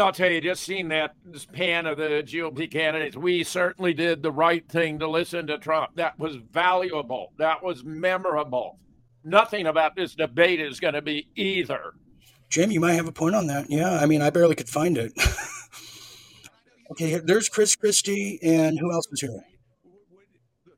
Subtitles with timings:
[0.00, 1.14] I'll tell you, just seeing that
[1.52, 5.96] pan of the GOP candidates, we certainly did the right thing to listen to Trump.
[5.96, 7.32] That was valuable.
[7.38, 8.78] That was memorable.
[9.24, 11.92] Nothing about this debate is going to be either.
[12.48, 13.70] Jim, you might have a point on that.
[13.70, 15.12] Yeah, I mean, I barely could find it.
[16.90, 19.44] okay, there's Chris Christie, and who else is here?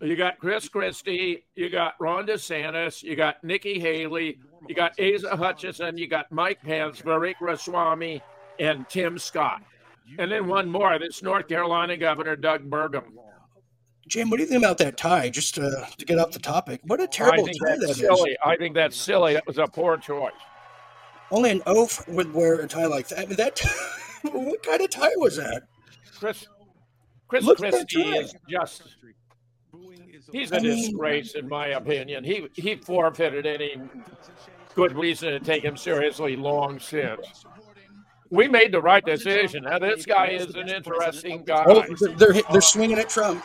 [0.03, 5.37] You got Chris Christie, you got Ron DeSantis, you got Nikki Haley, you got Asa
[5.37, 8.21] Hutchinson, you got Mike Pence, Vivek Ramaswamy,
[8.59, 9.63] and Tim Scott.
[10.19, 13.05] And then one more, this North Carolina Governor Doug Burgum.
[14.09, 15.31] Jim, what do you think about that tie?
[15.31, 18.33] Just to, to get off the topic, what a terrible tie that silly.
[18.33, 18.37] is.
[18.45, 19.35] I think that's silly.
[19.35, 20.33] That was a poor choice.
[21.31, 23.21] Only an oaf would wear a tie like that.
[23.21, 23.59] I mean, that
[24.23, 25.63] what kind of tie was that?
[26.19, 26.47] Chris,
[27.29, 28.83] Chris Look Christie is just.
[30.31, 32.25] He's a I mean- disgrace, in my opinion.
[32.25, 33.81] He he forfeited any
[34.75, 37.45] good reason to take him seriously long since.
[38.33, 39.65] We made the right decision.
[39.65, 41.65] Now this guy is an interesting guy.
[41.67, 41.85] Oh,
[42.17, 43.45] they're they're swinging at Trump.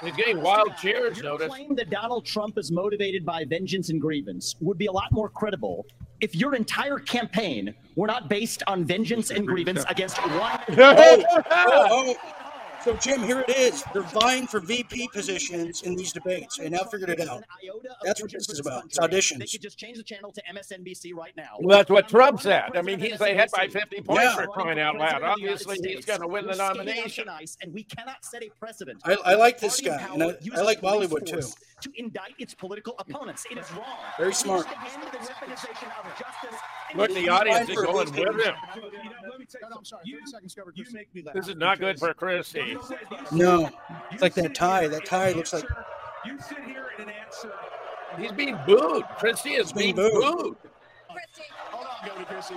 [0.00, 1.20] He's getting wild cheers.
[1.20, 1.48] Notice.
[1.48, 5.28] claim that Donald Trump is motivated by vengeance and grievance would be a lot more
[5.28, 5.86] credible
[6.20, 10.60] if your entire campaign were not based on vengeance and grievance against one.
[10.78, 12.39] Oh, oh, oh.
[12.84, 13.84] So, Jim, here it is.
[13.92, 16.58] They're vying for VP positions in these debates.
[16.60, 17.44] I now figured it out.
[18.02, 18.86] That's what this is about.
[18.86, 19.10] It's auditions.
[19.38, 19.52] They auditions.
[19.52, 21.56] could just change the channel to MSNBC right now.
[21.60, 22.70] Well, that's what Trump said.
[22.74, 24.34] I mean, he's ahead by 50 points Yeah.
[24.34, 25.22] for crying out loud.
[25.22, 27.28] Obviously, he's going to win the nomination.
[27.62, 29.02] And we cannot set a precedent.
[29.04, 31.42] I- I like this guy, and I- I like Bollywood, too.
[31.82, 33.46] To indict its political opponents.
[33.50, 33.84] It is wrong.
[34.18, 34.66] Very smart.
[34.66, 35.00] needs the
[35.32, 36.60] weaponization of justice
[36.90, 38.54] and Look, it the needs audience to is end going for with him.
[40.74, 41.34] You make me laugh.
[41.34, 42.69] This is not good for Christie.
[43.32, 43.70] No,
[44.10, 44.88] it's like that tie.
[44.88, 45.64] That tie looks like
[46.26, 47.52] You sit here and answer.
[48.18, 49.04] He's being booed.
[49.18, 50.22] Christie is being being booed.
[50.22, 50.56] booed.
[51.70, 52.54] Hold on, Governor Christie.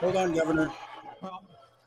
[0.00, 0.72] Hold on, Governor.
[1.20, 1.42] Well,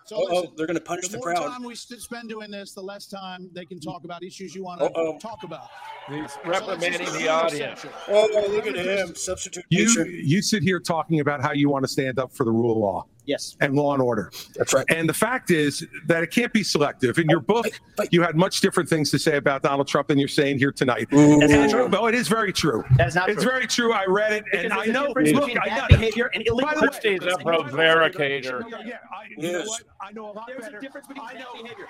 [0.06, 2.73] so Oh, listen, they're going to punish the the more time we spend doing this,
[2.73, 5.13] the less time they can talk about issues you want Uh-oh.
[5.13, 5.67] to talk about.
[6.07, 7.83] He's reprimanding the audience.
[8.07, 9.16] Oh, look at him.
[9.16, 10.06] Substitute You teacher.
[10.07, 12.77] you sit here talking about how you want to stand up for the rule of
[12.77, 13.56] law Yes.
[13.62, 14.31] and law and order.
[14.56, 14.86] That's right.
[14.90, 17.18] And the fact is that it can't be selective.
[17.19, 17.66] In your book,
[17.97, 20.72] but- you had much different things to say about Donald Trump than you're saying here
[20.72, 21.08] tonight.
[21.12, 21.88] That's not true.
[21.88, 22.84] well, it is very true.
[22.97, 23.52] That is not it's true.
[23.52, 23.91] very true.
[23.94, 25.08] I read it, and I know.
[25.16, 25.86] Look, I know.
[25.90, 27.63] behavior and illegal By the way, Christie's a behavior.
[27.72, 28.63] prevaricator.
[28.69, 29.84] Yeah, yeah, I, you know what?
[30.02, 30.78] I know a lot There's better.
[30.78, 31.62] a difference between I bad know.
[31.63, 31.88] behavior.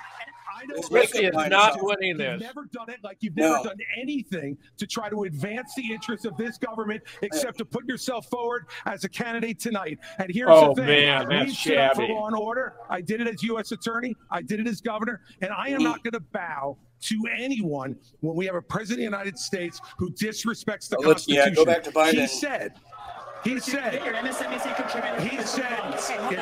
[0.57, 0.75] I know.
[1.01, 2.41] His is not is- winning You've this.
[2.41, 3.53] never done it like you've No.
[3.57, 7.85] never done anything to try to advance the interests of this government except to put
[7.87, 9.99] yourself forward as a candidate tonight.
[10.17, 11.05] And here's Oh, the thing.
[11.07, 12.07] man, We that's stood up shabby.
[12.07, 12.73] For law and order.
[12.89, 13.71] I did it as U.S.
[13.71, 14.15] attorney.
[14.31, 15.21] I did it as governor.
[15.41, 19.11] And I am not going to bow to anyone when we have a president of
[19.11, 21.53] the United States who disrespects the Oh, let's- yeah, Constitution.
[21.55, 22.19] go back to Biden.
[22.21, 22.73] He said,
[23.43, 25.21] he said, Your MSNBC contributor.
[25.21, 25.79] he said,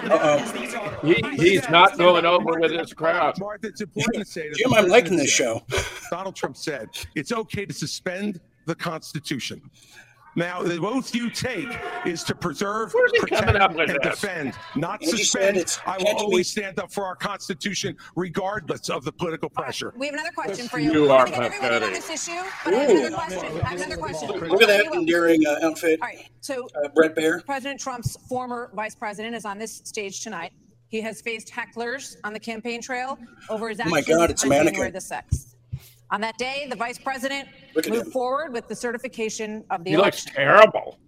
[0.09, 1.01] Uh-oh.
[1.03, 3.37] He, he's not going over with this crowd.
[3.39, 5.63] Martha, it's important to say that Jim, I'm liking this show.
[6.09, 9.61] Donald Trump said it's okay to suspend the Constitution.
[10.35, 11.67] Now, the oath you take
[12.05, 14.19] is to preserve, Where's protect, coming up with and this?
[14.19, 15.57] defend, not Angie said suspend.
[15.57, 19.49] it's- I will Angie, we- always stand up for our Constitution, regardless of the political
[19.49, 19.93] pressure.
[19.95, 20.91] We have another question for you.
[20.91, 22.07] You We're are gonna get everyone in on pathetic.
[22.07, 23.61] this issue, but I have another question.
[23.61, 24.29] I have another question.
[24.29, 25.99] Look at that endearing uh, outfit.
[26.01, 26.27] All right.
[26.41, 27.45] So Uh, Bret Baier.
[27.45, 30.51] President Trump's former vice president is on this stage tonight.
[30.87, 33.17] He has faced hecklers on the campaign trail
[33.49, 34.73] over his actions Oh my actions God, it's a on mannequin.
[34.73, 35.52] January the 6th.
[36.13, 38.05] On that day, the vice president moved him.
[38.11, 40.33] forward with the certification of the He looks election.
[40.35, 40.99] terrible.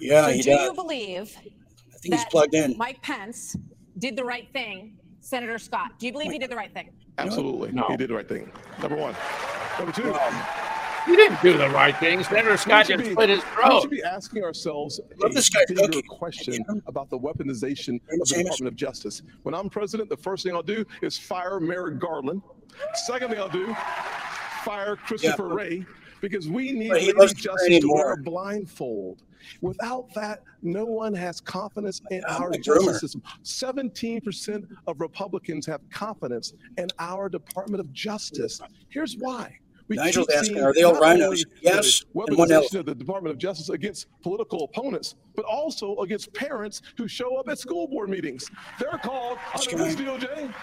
[0.00, 0.66] Yeah, so he do does.
[0.66, 2.76] you believe I think he's that plugged in.
[2.76, 3.54] Mike Pence
[3.98, 5.92] did the right thing, Senator Scott?
[6.00, 6.90] Do you believe he did the right thing?
[7.18, 7.70] Absolutely.
[7.70, 7.84] No.
[7.90, 8.50] He did the right thing.
[8.82, 9.14] Number one.
[9.78, 10.12] Number two.
[10.12, 10.34] Um,
[11.06, 12.22] he didn't do the right thing.
[12.24, 13.80] Senator Scott we should just be- split his We throat.
[13.82, 18.34] should be asking ourselves Love a this guy's bigger question about the weaponization of the
[18.42, 19.22] Department of Justice.
[19.44, 22.42] When I'm president, the first thing I'll do is fire Merrick Garland.
[23.06, 23.74] Second thing I'll do,
[24.64, 25.86] fire Christopher but- Wray,
[26.20, 29.22] because we need Lady Justice to wear a blindfold.
[29.62, 32.98] Without that, no one has confidence in I'm our justice Rumor.
[32.98, 33.22] system.
[33.42, 38.60] 17% of Republicans have confidence in our Department of Justice.
[38.90, 39.58] Here's why.
[39.88, 41.44] We Nigel's asking, are they all RINOs?
[41.62, 42.68] Yes, the and one else.
[42.68, 47.36] weaponization of the Department of Justice against political opponents, but also against parents who show
[47.36, 48.48] up at school board meetings.
[48.78, 50.54] They're called, under this DOJ,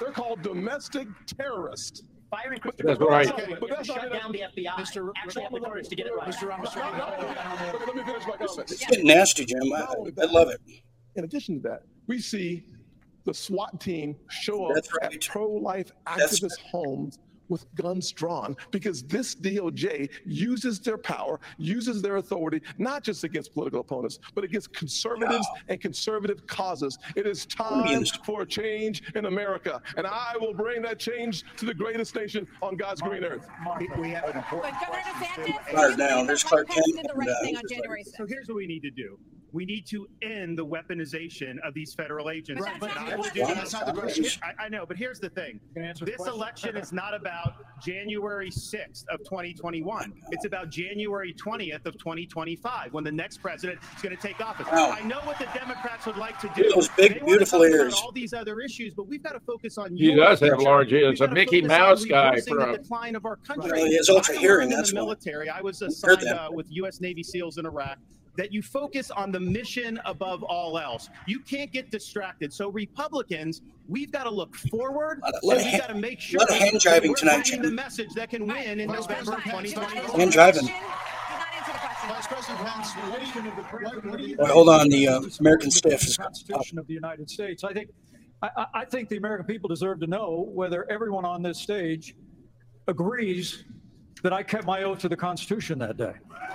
[0.00, 2.02] they're called domestic terrorists.
[2.30, 3.38] Firing That's Christopher right.
[3.48, 4.70] Wray But that's shut not- down the FBI.
[4.74, 5.10] Mr.
[5.16, 6.28] Actually have the courage to get it right.
[6.28, 6.48] Mr.
[6.48, 6.98] Ramaswamy.
[6.98, 8.70] But let me finish my comment.
[8.70, 9.60] It's getting nasty, Jim.
[9.74, 9.86] I,
[10.20, 10.60] I love it.
[11.16, 12.64] In addition to that, we see
[13.24, 19.02] the SWAT team show up That's at pro-life That's activist homes with guns drawn because
[19.04, 24.72] this DOJ uses their power, uses their authority, not just against political opponents, but against
[24.72, 26.98] conservatives and conservative causes.
[27.16, 31.66] It is time for a change in America, and I will bring that change to
[31.66, 33.48] the greatest nation on God's green earth.
[33.98, 37.28] We have an important But Governor DeSantis, Clark you now, there's Clark Kent the right
[37.28, 38.16] uh, thing on January 6th.
[38.16, 39.18] So here's what we need to do.
[39.52, 42.64] We need to end the weaponization of these federal agents.
[42.78, 44.26] But that's not I will do That's not the question.
[44.42, 45.60] I, I know, but here's the thing.
[45.74, 50.12] Can the This election is not about January 6th of 2021.
[50.30, 54.66] It's about January 20th of 2025 when the next president is going to take office.
[54.70, 54.90] Wow.
[54.90, 56.70] I know what the Democrats would like to do.
[56.74, 57.94] those big, They wanna beautiful ears.
[57.94, 59.94] All these other issues, but we've got to focus on.
[59.96, 61.20] He your does have large ears.
[61.20, 63.70] We've A Mickey Mouse guy reversing from- the decline of our country.
[63.72, 65.02] Well, he has ultra I hearing, that's the why.
[65.02, 65.48] military.
[65.48, 67.00] I was assigned uh, with U.S.
[67.00, 67.98] Navy SEALs in Iraq.
[68.38, 71.10] That you focus on the mission above all else.
[71.26, 72.52] You can't get distracted.
[72.52, 75.18] So Republicans, we've got to look forward.
[75.24, 77.16] Lot of- lot of we've got to make sure lot of that hand driving we're
[77.16, 77.62] tonight, bringing Jim.
[77.62, 80.20] the message that can win in Vice November President Pence, 2024.
[80.20, 80.66] And driving.
[80.66, 82.08] Did not answer the question.
[82.10, 84.36] Vice President Pence, what do you, what, what do you?
[84.38, 87.64] Wait, hold on, the uh, American Stiff is The Constitution of the United States.
[87.64, 87.90] I think,
[88.40, 92.14] I, I- I think the American people deserve to know whether everyone on this stage
[92.86, 93.64] agrees
[94.22, 96.12] that I kept my oath to the Constitution that day.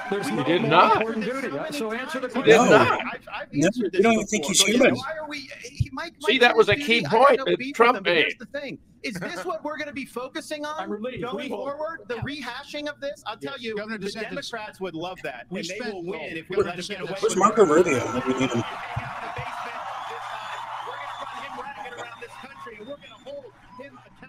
[0.09, 0.95] There's no did more not.
[0.97, 1.49] important duty.
[1.71, 2.55] So answer the question.
[2.55, 2.73] No.
[2.73, 4.95] I've, I've No, you don't even think he's but human.
[4.95, 5.49] Why are we?
[5.61, 7.07] He, Mike, See, that was a key did it.
[7.07, 9.77] I got point no that Trump him, but Here's the thing: is this what we're
[9.77, 11.49] going to be focusing on going We will.
[11.49, 11.99] forward?
[12.07, 13.23] The rehashing of this?
[13.27, 14.29] I'll tell you, Governor the DeSantis.
[14.29, 17.01] Democrats would love that, We and they will win if we Governor let him get
[17.01, 17.11] away.
[17.11, 17.21] DeSantis.
[17.21, 17.65] Where's Marco.
[17.65, 18.63] Rubio?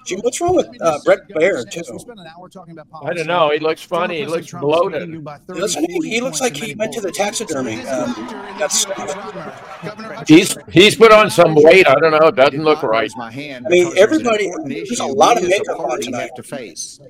[0.05, 0.09] We.
[0.17, 1.83] Jim, what's wrong with uh, Bret Baier too?
[1.93, 3.51] We spent an hour talking about I don't know.
[3.51, 4.19] He looks funny.
[4.19, 5.01] He looks President Trump is bloated.
[5.03, 6.09] leading you by 30, Doesn't he?
[6.11, 7.75] He looks like he went to the taxidermy.
[7.75, 9.13] It is a Um, factor in got the stuff.
[9.15, 9.53] primary.
[9.85, 11.89] Governor He's he's put on some weight.
[11.89, 12.29] I don't know.
[12.29, 13.11] It doesn't look right.
[13.17, 15.59] My hand I mean, because there's an everybody- important there's a lot of we as
[15.61, 16.21] makeup on tonight.
[16.23, 17.01] have to face.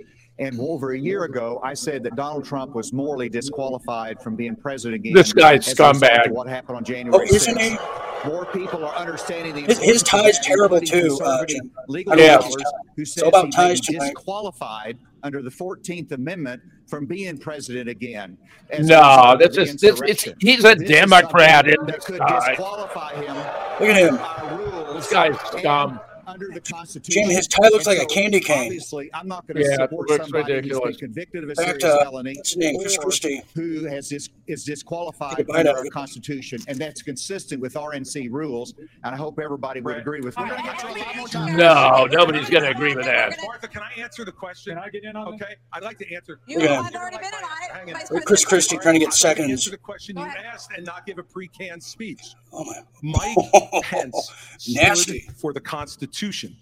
[0.40, 4.56] And over a year ago, I said that Donald Trump was morally disqualified from being
[4.56, 5.14] president again.
[5.14, 6.30] This guy's as a result of scumbag.
[6.32, 7.78] What happened on Oh, January isn't 6th.
[8.24, 8.28] he?
[8.28, 11.44] More people are understanding the His- his importance of tie's terrible including too, uh.
[11.88, 12.36] Legal I Yeah.
[12.36, 12.78] like his scholars tie.
[12.96, 17.88] who It's says all about ties be disqualified under the 14th Amendment from being president
[17.88, 18.36] again.
[18.70, 20.00] as No, result of that's the just this.
[20.06, 22.48] It's he's a This Democrat something in that this could guy.
[22.48, 23.36] disqualify him
[23.78, 24.94] Look at him.
[24.96, 26.00] This guy's and scum.
[26.26, 27.24] Under the Constitution.
[27.24, 28.64] Jim, his tie looks And like a candy cane.
[28.66, 30.96] Obviously, I'm not going to Yeah, it support looks somebody who's ridiculous.
[30.96, 33.42] been convicted of a Back serious to- felony name, or Christie.
[33.54, 35.92] who has dis- is disqualified Take a bite under out our it.
[35.92, 38.74] Constitution, and that's consistent with RNC rules.
[39.04, 40.44] And I hope everybody would agree with me.
[40.44, 43.36] All right, I think we answered No, nobody's going to agree with that.
[43.44, 44.74] Martha, can I answer the question?
[44.76, 45.42] Can I get in on this?
[45.42, 46.40] Okay, I'd like to answer.
[46.46, 46.82] You Yeah.
[46.82, 47.92] have already been in on it.
[47.94, 49.50] Vice Look at Chris Christie trying to get I'd like to seconds.
[49.50, 52.20] Answer the question you asked and not give a pre-canned speech.
[52.54, 52.80] Oh my.
[53.02, 55.28] Mike Pence stood Nasty.
[55.36, 56.56] for the Constitution,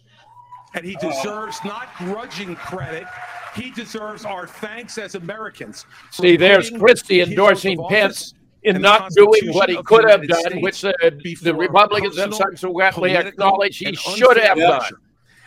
[0.75, 1.11] and he oh.
[1.11, 3.07] deserves not grudging credit.
[3.55, 5.85] He deserves our thanks as Americans.
[6.11, 10.63] See, there's Christie endorsing of Pence in not doing what he could have United done,
[10.63, 10.95] which the,
[11.43, 14.93] the Republicans have personal, subsequently political, acknowledged he should have unfair done.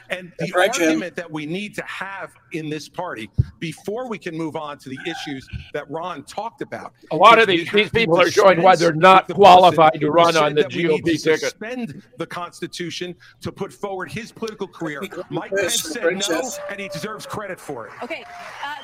[0.07, 0.19] Pressure.
[0.19, 0.83] And the That's right, Jim.
[0.83, 4.89] argument that we need to have in this party before we can move on to
[4.89, 6.93] the issues that Ron talked about.
[7.11, 10.37] A lot of these- these people are showing why they're not the qualified to run
[10.37, 11.39] on the that we GOP to ticket.
[11.41, 15.01] Suspend the Constitution to put forward his political career.
[15.29, 16.57] Mike Pence said Princess.
[16.57, 17.93] no, and he deserves credit for it.
[18.03, 18.23] Okay.
[18.63, 18.75] Uh,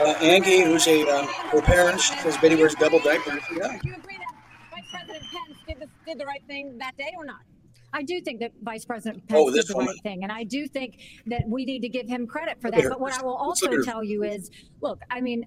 [0.00, 3.42] Uh, Angie, who's a uh, her parents, says Betty wears double diapers.
[3.50, 3.78] Yeah.
[3.82, 4.32] do you agree that
[4.70, 7.40] Vice President Pence did the, did the right thing that day or not?
[7.92, 9.92] I do think that Vice President Oh, Pence this did the woman.
[9.94, 12.84] right thing, and I do think that we need to give him credit for that.
[12.88, 13.92] But what I will also look at her.
[13.92, 15.46] tell you is, look, I mean,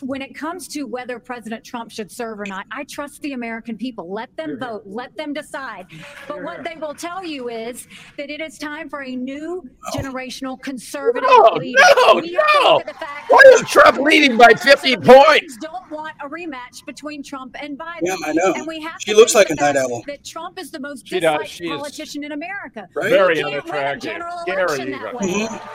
[0.00, 3.76] when it comes to whether President Trump should serve or not, I trust the American
[3.76, 4.12] people.
[4.12, 4.82] Let them vote.
[4.86, 5.86] Let them decide.
[6.28, 10.60] But what they will tell you is that it is time for a new generational
[10.60, 11.80] conservative No, leader.
[12.06, 12.74] no, We no.
[12.74, 15.56] look at the fact Why that is Trump leading by 50 points?
[15.60, 18.00] Don't want a rematch between Trump and Biden.
[18.02, 18.52] Yeah, I know.
[18.54, 20.02] And we have She to looks like a night owl.
[20.06, 22.88] That Trump is the most She disliked She politician in America.
[22.94, 23.10] Right?
[23.10, 24.22] Very You can't win a unattractive.
[24.42, 25.40] Scary election that even.
[25.40, 25.46] way.
[25.46, 25.68] Mhm.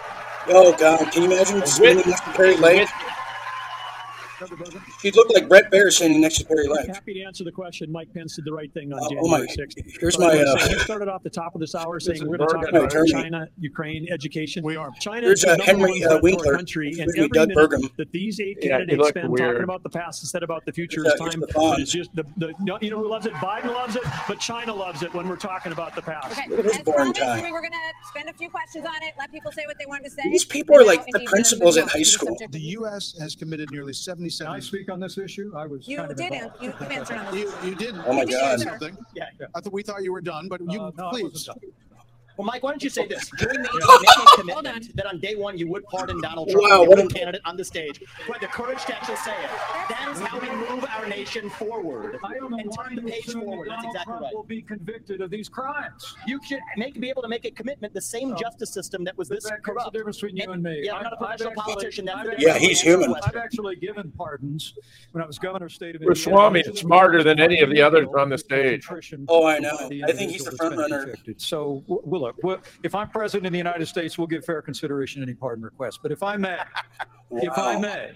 [0.47, 2.87] Oh God, can you imagine standing next to Perry Lake?
[5.01, 6.87] She looked like Bret Baier standing next to Perry Lake.
[6.87, 7.91] Happy to answer the question.
[7.91, 9.99] Mike Pence did the right thing on Oh, January oh my- 6th.
[9.99, 12.49] here's my, uh, say, you started off the top of this hour saying we're going
[12.49, 13.07] to talk about right?
[13.09, 14.63] China, Ukraine, education.
[14.63, 14.91] We are.
[14.99, 16.55] China Here's, is the uh, number Henry, one uh, threat to our Winkler.
[16.55, 17.95] country, and every Doug Burgum.
[17.97, 19.49] that these eight Yeah, candidates looked spend weird.
[19.51, 21.41] talking about the past instead about the future Here's, is uh, here's time.
[21.41, 21.79] the Fonz.
[21.79, 23.33] It's just the, the you know who loves it?
[23.33, 26.31] Biden loves it, but China loves it when we're talking about the past.
[26.37, 26.49] Okay.
[26.49, 27.41] Look at his As boring promised, tie.
[27.43, 29.85] we were going to spend a few questions on it, let people say what they
[29.85, 30.21] wanted to say.
[30.25, 32.37] These people are like the principals we're at high move on to school.
[32.49, 33.15] The U.S.
[33.19, 33.93] has committed nearly
[34.37, 35.53] Can I speak on this issue?
[35.55, 36.55] I was You kind of did, involved.
[36.61, 37.41] an- you, you answered on this.
[37.63, 37.95] You, you did.
[38.05, 38.59] Oh my you did God.
[38.59, 38.97] Something.
[39.15, 39.47] Yeah, yeah.
[39.55, 41.23] I thought we thought you were done, but you Uh, no, I please.
[41.23, 41.71] wasn't done.
[42.37, 43.29] Well, Mike, why don't you say this?
[43.37, 43.69] During the
[44.01, 46.99] make a commitment that on day one you would pardon Donald Trump, Wow, the what
[46.99, 49.49] a- candidate on the stage, who had the courage to actually say it.
[49.89, 53.31] That is how we move our nation forward I don't know and turn the page
[53.31, 53.69] forward.
[53.69, 54.33] That's Donald exactly Trump right.
[54.35, 56.15] will be convicted of these crimes.
[56.27, 57.93] You should make be able to make a commitment.
[57.93, 60.81] The same justice system that was this That makes the difference between you and me.
[60.83, 62.09] Yeah, I'm not a I've professional actually- politician.
[62.09, 63.13] I've the actually- Yeah, he's human.
[63.23, 64.73] I've actually given pardons
[65.11, 66.73] when I was governor of state of Ramaswamy Indiana.
[66.73, 68.87] is smarter than any of the others on the stage.
[69.29, 69.69] Oh, I know.
[69.75, 71.15] I think he's the individual front runner.
[71.37, 74.61] So, w- well, look, well, if I'm president of the United States, we'll give fair
[74.61, 75.99] consideration to any pardon request.
[76.01, 76.57] But if I may,
[77.31, 78.11] if I may,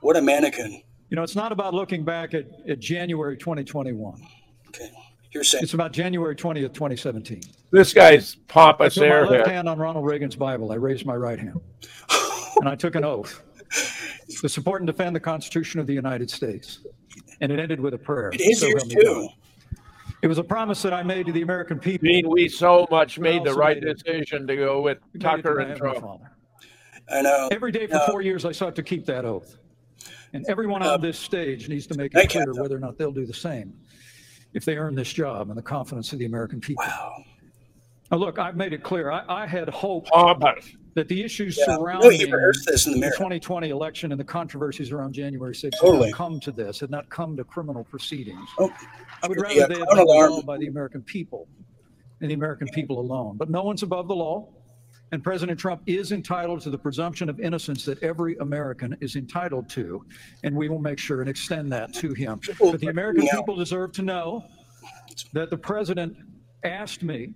[0.00, 0.82] What a mannequin.
[1.10, 4.22] you know, it's not about looking back at, at January 2021.
[4.68, 4.90] Okay.
[5.32, 5.64] You're saying.
[5.64, 7.40] It's about January 20th, 2017.
[7.70, 10.72] This guy's I pompous put my left hand on Ronald Reagan's Bible.
[10.72, 11.58] I raised my right hand.
[12.60, 13.42] and I took an oath
[14.40, 16.80] to support and defend the Constitution of the United States.
[17.40, 18.30] And it ended with a prayer.
[18.32, 19.28] It is So yours help me too.
[20.22, 20.26] God.
[20.26, 22.08] It was a promise that I made to the American people.
[22.08, 25.58] Gene, we so much made the right made decision to go with made it Tucker
[25.60, 26.00] and Trump.
[26.00, 26.30] Father.
[27.10, 27.48] I know.
[27.50, 28.06] Every day for No.
[28.06, 29.58] four years, I sought to keep that oath.
[30.32, 33.12] And everyone Uh, on this stage needs to make it clear whether or not they'll
[33.12, 33.74] do the same
[34.54, 36.84] if they earn this job and the confidence of the American people.
[36.86, 37.24] Wow.
[38.12, 39.10] Now, look, I've made it clear.
[39.10, 40.76] I, I had hoped Pompous.
[40.94, 41.76] that the issues Yeah.
[41.76, 46.08] Surrounding you rehearsed this the the 2020 election and the controversies around January 6th Totally.
[46.08, 48.46] had not come to this, had not come to criminal proceedings.
[48.58, 48.70] Oh,
[49.22, 50.42] I would rather they had been alarm.
[50.44, 51.48] by the American people
[52.20, 53.38] and the American people alone.
[53.38, 54.46] But no one's above the law.
[55.10, 59.68] And President Trump is entitled to the presumption of innocence that every American is entitled
[59.70, 60.04] to.
[60.44, 62.40] And we will make sure and extend that to him.
[62.60, 64.44] But the American people deserve to know
[65.32, 66.16] that the president
[66.64, 67.34] asked me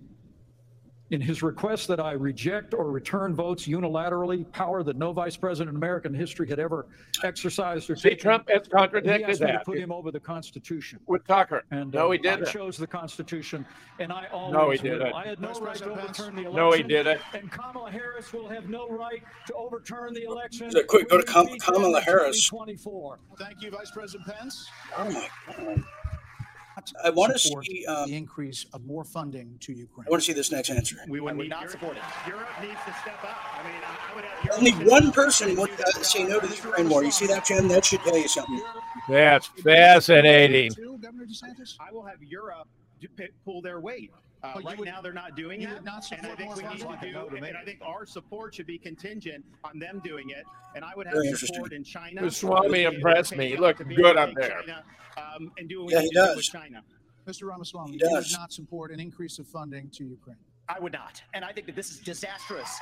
[1.09, 5.69] in his request that I reject or return votes unilaterally, power that no vice president
[5.69, 6.85] in American history had ever
[7.23, 8.23] exercised or See, taken.
[8.23, 10.99] Trump has He contradicted asked me to put him over the Constitution.
[11.07, 11.63] with Tucker.
[11.71, 12.47] And No, uh, he didn't.
[12.49, 13.65] chose the Constitution,
[13.99, 15.13] and I always No, he didn't.
[15.13, 16.55] I had no Vice right to overturn the election.
[16.55, 17.21] No, he didn't.
[17.33, 20.69] And Kamala Harris will have no right to overturn the election.
[20.71, 22.49] So quick, go to We Kam- defeat Kamala Harris.
[22.49, 23.19] 2024.
[23.39, 24.67] Thank you, Vice President Pence.
[24.97, 25.83] Oh my God.
[27.03, 27.85] I want to see.
[27.87, 30.05] Um, the increase of more funding to Ukraine.
[30.07, 30.97] I want to see this next answer.
[31.07, 32.03] We would would not Europe- support it.
[32.27, 33.37] Europe needs to step up.
[33.59, 36.47] I mean, I I would have Europe Only one person would uh, say no to
[36.47, 37.03] the Ukraine war.
[37.03, 37.67] You see that, Jim?
[37.67, 38.61] That should tell you something.
[39.09, 40.71] That's fascinating.
[40.71, 41.75] Too, Governor DeSantis?
[41.79, 42.67] I will have Europe
[43.45, 44.11] pull their weight.
[44.43, 46.63] Uh, But right would- now, they're not doing you it, not and I think we
[46.63, 47.35] need to do.
[47.35, 50.45] And I think our support should be contingent on them doing it.
[50.75, 52.21] And I would have Very support in China.
[52.21, 53.49] Ramaswamy to be impressed me.
[53.49, 54.61] He looked good up there.
[54.61, 54.83] China,
[55.17, 56.35] um, and do what we Yeah, need he to do does.
[56.35, 56.83] with China.
[57.25, 57.47] Mr.
[57.47, 58.31] Ramaswamy, He you would does.
[58.33, 60.37] not support an increase of funding to Ukraine.
[60.69, 61.21] I would not.
[61.33, 62.79] And I think that this is disastrous.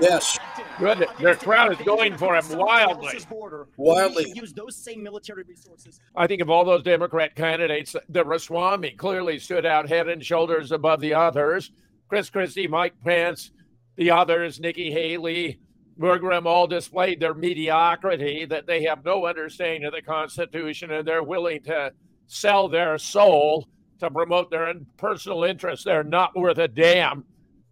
[0.00, 0.38] Yes.
[0.78, 1.06] Good.
[1.18, 3.18] Their crowd is going for him wildly.
[3.30, 3.68] border.
[3.76, 4.32] Wildly.
[4.34, 6.00] Use those same military resources.
[6.14, 10.70] I think of all those Democrat candidates, the Ramaswamy clearly stood out head and shoulders
[10.70, 11.72] above the others.
[12.08, 13.50] Chris Christie, Mike Pence,
[13.96, 15.60] the others, Nikki Haley,
[15.98, 21.22] Burgum, all displayed their mediocrity, that they have no understanding of the Constitution and they're
[21.22, 21.92] willing to
[22.26, 23.68] sell their soul
[24.04, 25.84] to promote their own personal interests.
[25.84, 27.24] They're not worth a damn.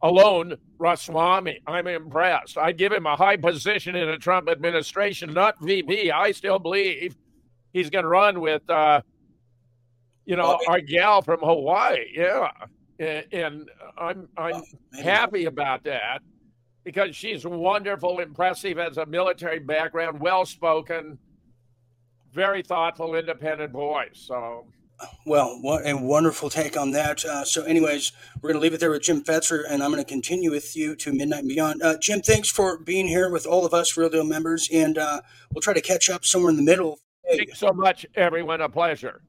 [0.02, 2.58] Alone, Ramaswamy, I'm impressed.
[2.58, 6.10] I'd give him a high position in a Trump administration, not VP.
[6.10, 7.16] I still believe
[7.72, 9.02] he's going to run with, uh,
[10.24, 12.06] you know, our gal from Hawaii.
[12.14, 12.48] Yeah,
[12.98, 14.62] and, and I'm I'm
[15.00, 16.20] happy about that
[16.84, 21.18] because she's wonderful, impressive as a military background, well spoken,
[22.32, 24.10] very thoughtful, independent voice.
[24.14, 24.66] So
[25.26, 27.24] Well, what a wonderful take on that.
[27.24, 30.02] Uh, so, anyways, we're going to leave it there with Jim Fetzer, and I'm going
[30.02, 31.82] to continue with you to midnight and beyond.
[31.82, 35.20] Uh, Jim, thanks for being here with all of us Real Deal members, and uh,
[35.52, 36.98] we'll try to catch up somewhere in the middle.
[37.28, 38.60] Thanks so much, everyone.
[38.60, 39.22] A pleasure.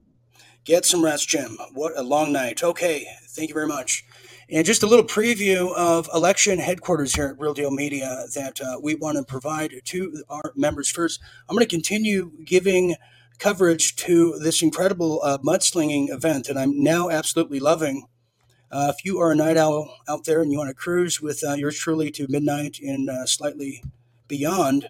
[0.65, 1.57] get some rest, Jim.
[1.73, 2.63] What a long night.
[2.63, 4.03] Okay, thank you very much.
[4.49, 8.79] And just a little preview of election headquarters here at Real Deal Media that uh,
[8.81, 11.21] we want to provide to our members first.
[11.49, 12.95] I'm going to continue giving
[13.39, 18.07] coverage to this incredible uh, mudslinging event that I'm now absolutely loving.
[18.71, 21.43] Uh, if you are a night owl out there and you want to cruise with
[21.47, 23.83] uh, yours truly to midnight and uh, slightly
[24.27, 24.89] beyond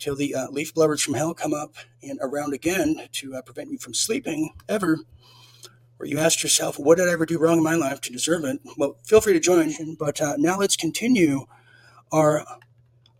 [0.00, 3.70] till the uh, leaf blowers from hell come up and around again to uh, prevent
[3.70, 4.98] you from sleeping ever,
[5.98, 8.44] or you ask yourself, what did I ever do wrong in my life to deserve
[8.44, 8.60] it?
[8.76, 9.74] Well, feel free to join.
[9.98, 11.46] But uh, now let's continue
[12.10, 12.44] our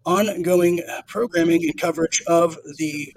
[0.07, 3.15] ongoing programming and coverage of the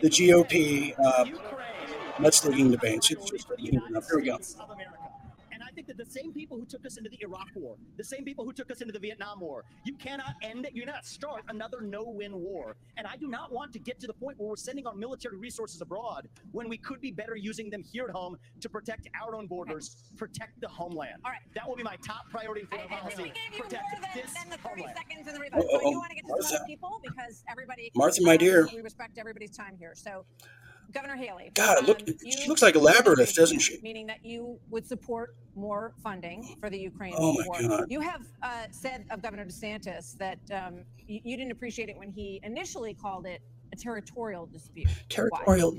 [0.00, 3.10] The GOP uh, Ukraine mudslinging debates.
[3.10, 3.86] It's just here we go.
[3.86, 4.04] United
[4.44, 4.98] States of America.
[5.52, 8.04] And I think that the same people who took us into the Iraq War, the
[8.04, 10.72] same people who took us into the Vietnam War, you cannot end it.
[10.74, 12.76] You cannot start another no-win war.
[12.96, 15.36] And I do not want to get to the point where we're sending our military
[15.38, 19.34] resources abroad when we could be better using them here at home to protect our
[19.36, 21.14] own borders, protect the homeland.
[21.24, 23.32] All right, that will be my top priority for the I, I think we policy.
[23.50, 24.96] gave you Protect more than, than the 30 homeland.
[24.96, 25.68] seconds in the oh, rebuttal.
[25.70, 25.90] So I Uh-oh.
[25.98, 26.54] want to get to some Martha.
[26.56, 27.90] other people because everybody.
[27.94, 28.68] Martha, my dear.
[28.72, 29.92] We respect everybody's time here.
[29.94, 30.24] So,
[30.92, 31.50] Governor Haley.
[31.54, 33.78] God, look, um, she looks like a labyrinth, doesn't she?
[33.82, 37.56] Meaning that you would support more funding for the Ukraine Oh, war.
[37.60, 37.86] God.
[37.88, 42.10] You have uh, said of Governor DeSantis that um, you, you didn't appreciate it when
[42.10, 43.40] he initially called it
[43.74, 44.86] a territorial dispute.
[44.86, 44.94] Why?
[45.08, 45.76] Territorial.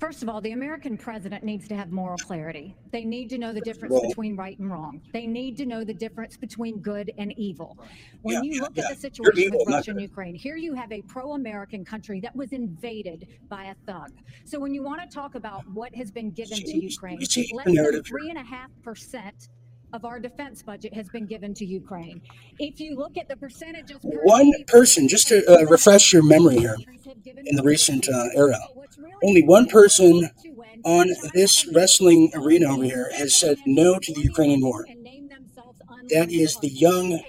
[0.00, 2.76] First of all, the American president needs to have moral clarity.
[2.90, 5.00] They need to know the difference Well- between right and wrong.
[5.12, 7.78] They need to know the difference between good and evil.
[8.22, 8.84] When Yeah, you look yeah.
[8.84, 10.00] at the situation evil, with Russia and.
[10.00, 14.10] Ukraine, here you have a pro-American country that was invaded by a thug.
[14.44, 18.02] So when you want to talk about what has been given to Ukraine, less than
[18.02, 19.48] three and a half percent
[19.96, 22.20] of our defense budget has been given to Ukraine.
[22.58, 26.58] If you look at the percentages, per One person, just to uh, refresh your memory
[26.58, 26.76] here,
[27.44, 28.58] in the recent uh, era,
[29.24, 30.30] only one person
[30.84, 34.86] on this wrestling arena over here has said no to the Ukrainian war.
[36.10, 37.20] That is the young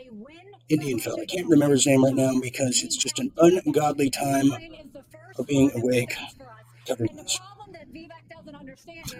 [0.69, 1.21] Indian fellow.
[1.21, 4.51] I can't remember his name right now because it's just an ungodly time
[5.39, 6.13] of being awake
[6.85, 7.39] covering this.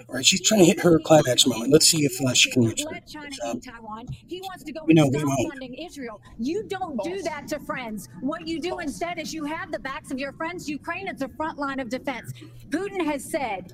[0.07, 1.71] All right, she's trying to hit her climax moment.
[1.71, 3.07] Let's see if uh, she can reach Let it.
[3.07, 4.07] China Um, eat Taiwan.
[4.27, 6.21] He wants to go we know and stop funding Israel.
[6.37, 8.09] You don't do that to friends.
[8.21, 10.69] What you do instead is you have the backs of your friends.
[10.69, 12.33] Ukraine is the front line of defense.
[12.69, 13.73] Putin has said.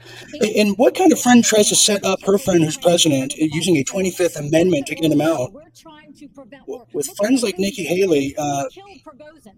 [0.55, 3.77] And what kind of friend tries to set up her friend who's president uh, using
[3.77, 5.53] a 25th Amendment to get him out?
[5.53, 6.87] We're trying to prevent war.
[6.93, 9.53] With friends like Nikki Haley, uh, killed Prigozhin.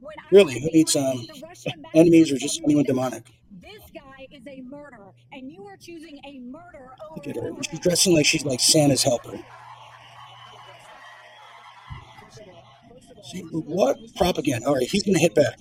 [0.00, 3.30] When I really, who needs um, with the Russian enemies or just anyone demonic?
[3.60, 7.50] This guy is a murderer, and you are choosing a murderer over Look at her.
[7.70, 9.38] She's dressing like she's like Santa's helper.
[13.24, 14.66] See, what propaganda?
[14.66, 15.60] All right, he's going to hit back.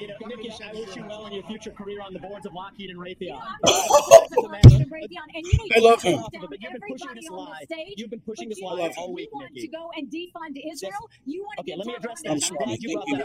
[0.00, 2.52] You know, Nikki, I wish you well in your future career on the boards of
[2.54, 3.40] Lockheed and Raytheon.
[3.64, 6.20] I love him.
[6.32, 7.60] You've been pushing this lie.
[7.96, 11.08] You've been pushing this lie all week, You want to go and defund Israel?
[11.24, 12.30] You want to Okay, let me address that.
[12.32, 12.76] I'm sorry.
[12.80, 13.18] you brought that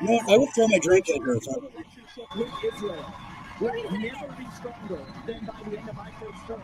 [0.00, 0.30] You know what?
[0.32, 1.36] I would throw my drink at her.
[1.36, 3.06] If I, relationship with Israel
[3.60, 6.62] will never be stronger than by the end of my first term.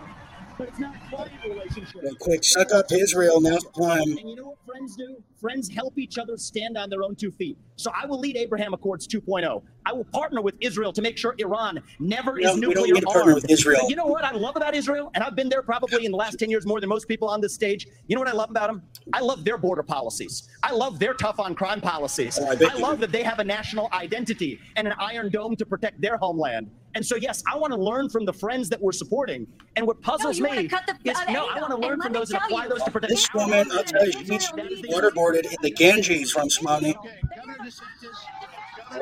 [0.58, 2.18] But it's not quite a relationship.
[2.20, 3.40] Quick, suck up Israel.
[3.40, 4.02] Now's the time.
[4.02, 5.22] And you know what friends do?
[5.40, 7.56] Friends help each other stand on their own two feet.
[7.76, 9.62] So I will lead Abraham Accords 2.0.
[9.86, 12.94] I will partner with Israel to make sure Iran never No, is we don't nuclear
[12.94, 13.34] need to partner armed.
[13.42, 13.78] with Israel.
[13.82, 15.10] But you know what I love about Israel?
[15.14, 17.40] And I've been there probably in the last 10 years more than most people on
[17.40, 17.88] this stage.
[18.06, 18.82] You know what I love about them?
[19.12, 20.48] I love their border policies.
[20.62, 22.38] I love their tough on crime policies.
[22.40, 23.00] Oh, I I love do.
[23.06, 26.70] that they have a national identity and an iron dome to protect their homeland.
[26.94, 29.46] And so, yes, I want to learn from the friends that we're supporting.
[29.76, 32.12] And what puzzles you wanna me the is other no, I want to learn from
[32.12, 34.48] those and apply you, those to protect This our woman, I'll tell you, she needs
[34.48, 34.56] to
[34.88, 36.94] waterboarded in the Ganges from Somali.
[36.96, 37.70] Okay, Governor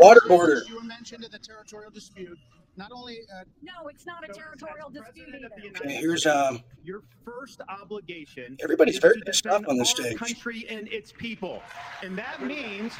[0.00, 0.68] Waterboarder.
[0.68, 2.38] You were mentioned in the territorial dispute.
[2.76, 5.35] Not only uh, No, it's not a territorial dispute.
[5.76, 6.62] Okay, here's um.
[6.85, 8.57] Your first obligation.
[8.62, 10.16] Everybody's very to pissed off on this our stage.
[10.16, 11.62] Country and its people,
[12.03, 12.94] and that means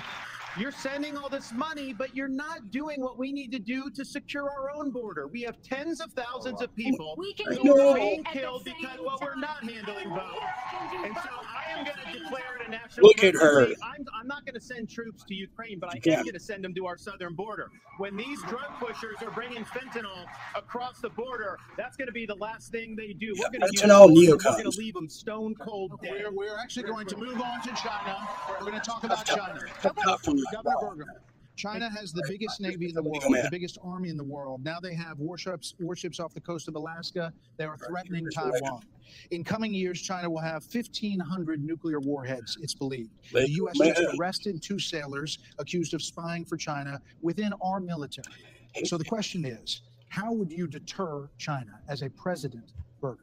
[0.59, 4.05] you're sending all this money, but you're not doing what we need to do to
[4.05, 5.27] secure our own border.
[5.29, 9.19] We have tens of thousands of people We can who are being killed because well,
[9.21, 10.41] we're not handling votes.
[11.05, 13.59] And so I am going to declare it a national Look at her.
[13.61, 13.83] emergency.
[13.83, 16.23] I'm, I'm not going to send troops to Ukraine, but I am can.
[16.23, 17.71] going to send them to our southern border.
[17.99, 20.25] When these drug pushers are bringing fentanyl
[20.57, 23.35] across the border, that's going to be the last thing they do.
[23.39, 26.25] We're going to use Fentanyl force We're going to leave them stone cold dead.
[26.25, 28.29] we're, we're actually going to move on to China.
[28.49, 29.61] We're going to talk about China.
[30.53, 31.31] Tough top from Governor Burgum.
[31.57, 34.65] China has the biggest navy in the world, the biggest army in the world.
[34.65, 37.33] Now they have warships warships off the coast of Alaska.
[37.59, 38.63] They are threatening here's the legend.
[38.65, 38.83] Taiwan.
[39.31, 43.11] In coming years, China will have 1,500 nuclear warheads, it's believed.
[43.33, 43.79] The U.S.
[43.79, 43.95] man.
[43.95, 48.25] just arrested two sailors accused of spying for China within our military.
[48.85, 52.73] So the question is, how would you deter China as a president,
[53.03, 53.19] Burgum?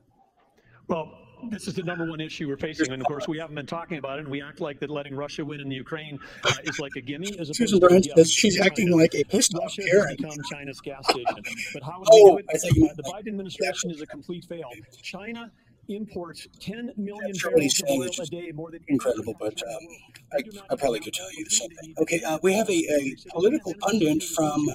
[0.88, 3.66] Well, this is the number one issue we're facing, and of course, we haven't been
[3.66, 6.54] talking about it, and we act like that letting Russia win in the Ukraine uh,
[6.64, 7.38] is like a gimme.
[7.40, 8.66] As Susan opposed Burns yeah, says she's China.
[8.68, 11.44] acting like a off Russia has become China's gas station.
[11.74, 12.92] But how would Oh, we do it?
[12.92, 14.70] Uh, the Biden administration is a complete fail.
[15.02, 15.52] China
[15.90, 19.80] imports 10 million That's barrels of oil a day, more than incredible, but um,
[20.34, 21.94] I, I probably could tell you the same thing.
[22.00, 24.68] Okay, uh, we have a, a political pundit from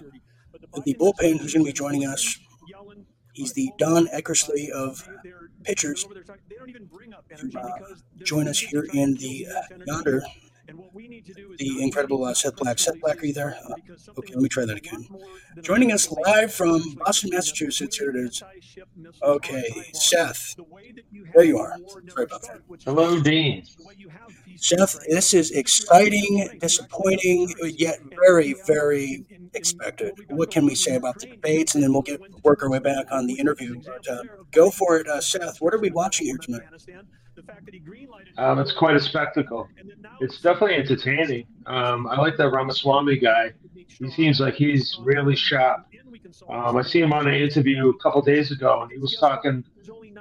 [0.84, 2.38] the bullpen who's going to be joining us.
[3.34, 5.06] He's the Don Eckersley of
[5.64, 6.06] pitchers
[7.56, 7.70] uh,
[8.22, 10.22] join us here in the uh, yonder
[10.66, 12.78] the incredible uh, Seth Black.
[12.78, 13.56] Seth Black, are you there?
[13.68, 13.74] Uh,
[14.18, 15.06] okay, let me try that again.
[15.62, 17.98] Joining us live from Boston, Massachusetts.
[17.98, 18.42] Here it is.
[19.22, 20.56] Okay, Seth.
[21.34, 21.76] There you are.
[22.08, 22.60] Sorry about that.
[22.84, 23.64] Hello, Dean.
[24.56, 30.12] Seth, this is exciting, disappointing, yet very, very expected.
[30.28, 31.74] What can we say about the debates?
[31.74, 33.80] And then we'll get work our way back on the interview.
[33.84, 35.60] But, uh, go for it, uh, Seth.
[35.60, 36.62] What are we watching here tonight?
[38.38, 39.68] Um, it's quite a spectacle.
[40.20, 41.46] It's definitely entertaining.
[41.66, 43.52] Um, I like that Ramaswamy guy.
[43.74, 45.86] He seems like he's really sharp.
[46.48, 49.64] Um, I see him on an interview a couple days ago, and he was talking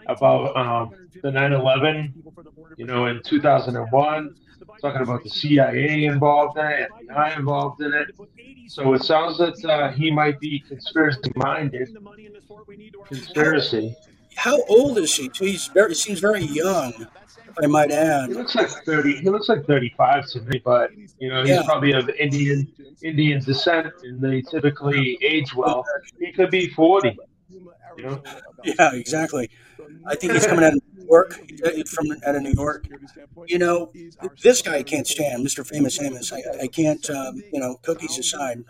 [0.08, 2.13] about um, the 9/11,
[2.78, 4.36] you know, in 2001.
[4.82, 8.15] Talking about the CIA involved in it, FBI involved in it.
[8.67, 11.95] So it sounds that uh, he might be conspiracy minded.
[13.06, 13.95] Conspiracy.
[14.36, 15.30] How old is she?
[15.34, 16.94] She's very seems very young,
[17.48, 18.30] if I might add.
[18.30, 19.17] He looks like thirty.
[19.17, 21.63] He looks like thirty-five to me, but you know, he's Yeah.
[21.65, 22.67] probably of Indian
[23.02, 25.86] Indian descent, and they typically age well.
[26.20, 27.17] He could be forty.
[27.98, 28.24] You know,
[28.63, 29.50] Yeah, exactly.
[30.06, 31.39] I think he's coming out of New York,
[31.89, 32.88] from out of New York.
[33.48, 33.91] You know,
[34.41, 35.67] this guy I can't stand, Mr.
[35.67, 36.32] Famous Amos.
[36.32, 38.63] I, I can't, um, you know, cookies aside.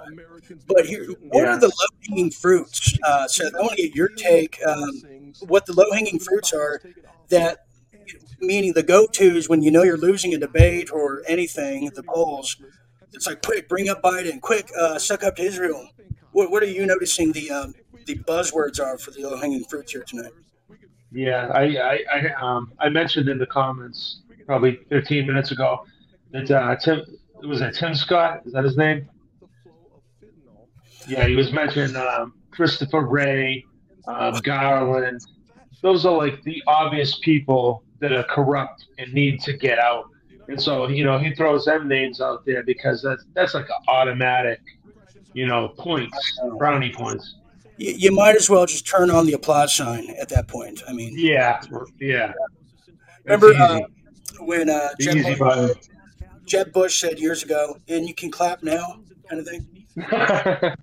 [0.67, 3.53] But here, what are the low hanging fruits, uh, Seth?
[3.55, 4.59] I want to get your take.
[4.65, 5.01] Um,
[5.47, 6.81] what the low hanging fruits are
[7.29, 7.65] that,
[8.39, 12.03] meaning the go tos when you know you're losing a debate or anything at the
[12.03, 12.57] polls.
[13.13, 14.39] It's like, quick, bring up Biden.
[14.39, 15.89] Quick, uh, suck up to Israel.
[16.31, 17.73] What, what are you noticing the um,
[18.05, 20.31] the buzzwords are for the low hanging fruits here tonight?
[21.11, 21.47] yeah.
[21.53, 25.85] I I I, um, I mentioned in the comments probably 15 minutes ago
[26.31, 27.03] that uh, Tim
[27.43, 28.41] was it Tim Scott?
[28.45, 29.09] Is that his name?
[31.07, 33.65] Yeah, he was mentioning um, Christopher Wray,
[34.07, 35.21] um, Garland.
[35.81, 40.05] Those are like the obvious people that are corrupt and need to get out.
[40.47, 43.85] And so, you know, he throws them names out there because that's that's like an
[43.87, 44.59] automatic,
[45.33, 46.17] you know, points,
[46.57, 47.35] brownie points.
[47.77, 50.81] You, you might as well just turn on the applause sign at that point.
[50.87, 51.61] I mean, Yeah,
[51.99, 52.33] yeah.
[53.23, 53.81] remember uh,
[54.39, 55.77] when uh, Jeb, easy Bush.
[56.45, 59.85] Jeb Bush said years ago, and you can clap now, kind of thing?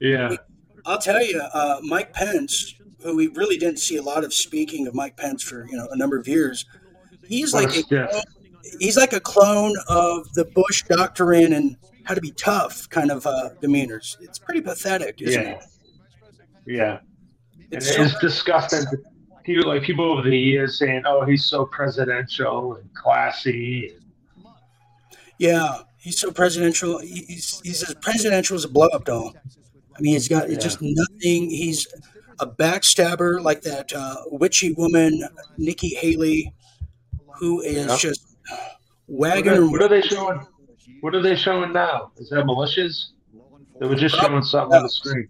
[0.00, 0.36] yeah.
[0.90, 4.86] I'll tell you, uh, Mike Pence, who we really didn't see a lot of speaking
[4.88, 6.66] of Mike Pence for you know a number of years,
[7.26, 8.10] he's like a, stiff.
[8.80, 13.24] he's like a clone of the Bush doctrine and how to be tough kind of
[13.24, 14.16] uh, demeanors.
[14.20, 15.50] It's pretty pathetic, isn't Yeah.
[15.50, 15.64] it?
[16.66, 16.98] Yeah.
[17.70, 18.84] It's it's, disgusting.
[19.44, 23.94] People like people over the years saying, "Oh, he's so presidential and classy."
[25.38, 26.98] Yeah, he's so presidential.
[26.98, 29.34] He- He's he's as presidential as a blow up doll.
[30.00, 30.56] I mean, he's got Yeah.
[30.58, 31.50] just nothing.
[31.50, 31.86] He's
[32.38, 35.22] a backstabber like that uh, witchy woman,
[35.58, 36.54] Nikki Haley,
[37.38, 37.96] who is Yeah.
[37.98, 38.22] just
[39.04, 40.40] What wagging are, what are they showing?
[41.02, 42.12] What are they showing now?
[42.16, 43.08] Is that militias?
[43.78, 45.28] They were just showing something on the screen.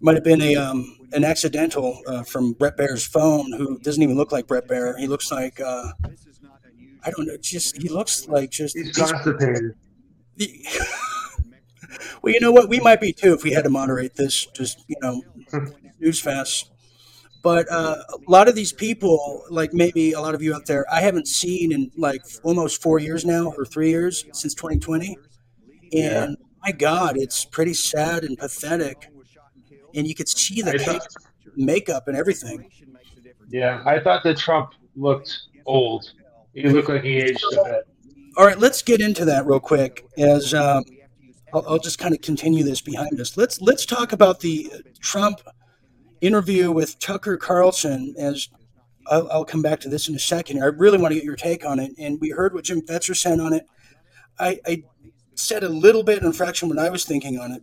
[0.00, 4.16] Might have been a um, an accidental uh, from Bret Baier's phone, who doesn't even
[4.16, 4.96] look like Bret Baier.
[4.98, 5.90] He looks like uh,
[7.04, 7.36] I don't know.
[7.40, 8.76] Just he looks like just.
[8.76, 9.72] He's he's- constipated.
[12.22, 12.68] well, you know what?
[12.68, 14.46] We might be too if we had to moderate this.
[14.46, 15.22] Just you know,
[16.00, 16.70] news fast.
[17.42, 20.86] But uh, a lot of these people, like maybe a lot of you out there,
[20.90, 25.18] I haven't seen in like almost four years now, or three years since 2020.
[25.92, 26.24] Yeah.
[26.24, 29.10] And my God, it's pretty sad and pathetic.
[29.94, 31.06] And you could see the thought-
[31.54, 32.70] makeup and everything.
[33.48, 36.12] Yeah, I thought that Trump looked old.
[36.54, 37.88] He looked like he aged a bit.
[38.36, 40.06] All right, let's get into that real quick.
[40.16, 40.82] As um,
[41.54, 43.36] I'll, I'll just kind of continue this behind us.
[43.36, 45.40] Let's let's talk about the Trump
[46.20, 48.14] interview with Tucker Carlson.
[48.18, 48.48] As
[49.06, 50.62] I'll, I'll come back to this in a second.
[50.62, 51.92] I really want to get your take on it.
[51.98, 53.66] And we heard what Jim Fetzer said on it.
[54.38, 54.82] I, I
[55.34, 57.62] said a little bit in fraction what I was thinking on it.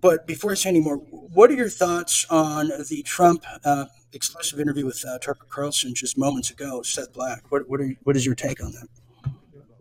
[0.00, 4.58] But before I say any more, what are your thoughts on the Trump uh, exclusive
[4.60, 6.82] interview with uh, Tucker Carlson just moments ago?
[6.82, 7.50] Seth Black.
[7.50, 9.32] What what, are, what is your take on that?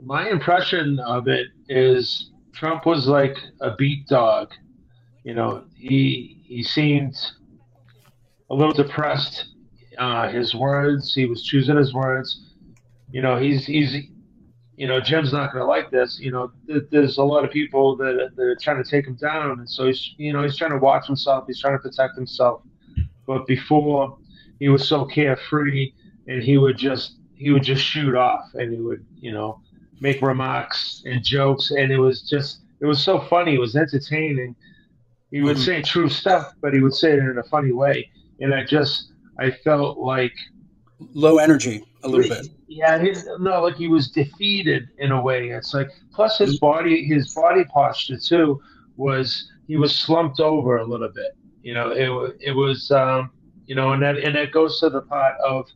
[0.04, 2.31] My impression of it is
[2.62, 4.54] Trump was like a beat dog.
[5.24, 7.16] You know, he he seemed
[8.52, 9.46] a little depressed.
[9.98, 12.54] Uh, his words, he was choosing his words.
[13.12, 14.04] You know, he's he's
[14.76, 16.20] you know Jim's not going to like this.
[16.20, 19.16] You know, th- there's a lot of people that that are trying to take him
[19.16, 21.46] down, and so he's you know he's trying to watch himself.
[21.48, 22.62] He's trying to protect himself.
[23.26, 24.20] But before,
[24.60, 25.94] he was so carefree,
[26.28, 29.62] and he would just he would just shoot off, and he would you know
[30.02, 33.56] make remarks and jokes, and it was just it was so funny.
[33.56, 34.56] It was entertaining.
[35.32, 35.66] He would Mhm.
[35.66, 38.10] say true stuff, but he would say it in a funny way,
[38.42, 40.34] and I just I felt like
[41.14, 42.48] low energy a little bit.
[42.68, 45.50] Yeah, his, no, like he was defeated in a way.
[45.50, 48.60] It's like plus his body, his body posture too
[48.98, 51.32] was he was slumped over a little bit.
[51.64, 53.32] You know, it it was um,
[53.66, 55.68] you know, and that and that goes to the part of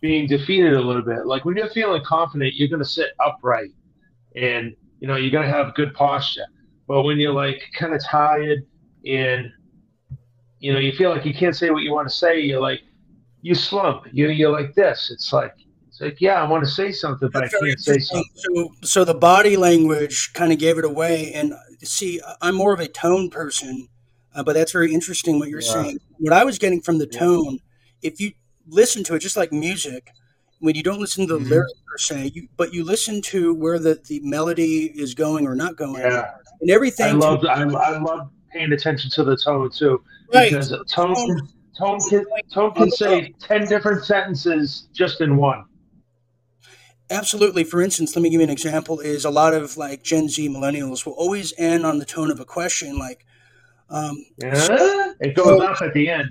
[0.00, 1.26] being defeated a little bit.
[1.26, 3.70] Like when you're feeling confident, you're gonna sit upright,
[4.36, 6.46] and you know you're gonna have good posture.
[6.86, 8.64] But when you're like kind of tired
[9.06, 9.52] and
[10.60, 12.80] you know you feel like you can't say what you want to say, you're like
[13.42, 14.06] you slump.
[14.12, 15.10] You you're like this.
[15.12, 15.54] It's like
[15.88, 18.24] it's like yeah, I want to say something, but I can't say something.
[18.34, 21.32] So, so the body language kind of gave it away.
[21.34, 23.88] And see, I'm more of a tone person,
[24.34, 25.82] uh, but that's very interesting what you're Yeah.
[25.82, 25.98] saying.
[26.18, 27.58] What I was getting from the tone,
[28.02, 28.32] if you
[28.68, 30.10] listen to it, just like music,
[30.60, 31.50] when you don't listen to the Mhm.
[31.50, 35.54] lyrics per se, you, but you listen to where the, the melody is going or
[35.54, 36.30] not going, Yeah.
[36.60, 37.06] and everything.
[37.06, 40.02] I love I, I love paying attention to the tone too,
[40.34, 40.50] Right.
[40.50, 45.64] because tone can, tone can tone can say ten different sentences just in one.
[47.10, 47.64] Absolutely.
[47.64, 49.00] For instance, let me give you an example.
[49.00, 52.38] Is a lot of like Gen Z millennials will always end on the tone of
[52.38, 53.24] a question, like,
[53.88, 56.30] um, Yeah, it goes up at the end.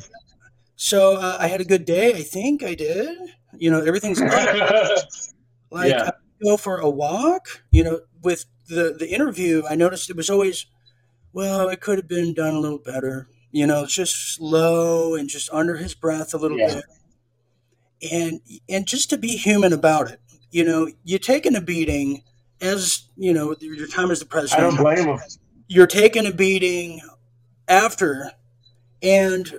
[0.78, 2.14] So uh, I had a good day.
[2.14, 3.18] I think I did.
[3.58, 4.22] You know, everything's
[5.72, 6.04] like Yeah.
[6.04, 6.12] I
[6.44, 7.64] go for a walk.
[7.72, 10.68] You know, with the the interview, I noticed it was always,
[11.34, 13.28] well, it could have been done a little better.
[13.52, 16.76] You know, just slow and just under his breath a little Yeah.
[16.76, 16.86] bit,
[18.12, 20.20] and and just to be human about it.
[20.52, 22.24] You know, you're taking a beating
[22.62, 24.66] as you know your time as the president.
[24.66, 25.20] I don't blame him.
[25.68, 27.02] You're taking a beating
[27.68, 28.32] after,
[29.02, 29.54] and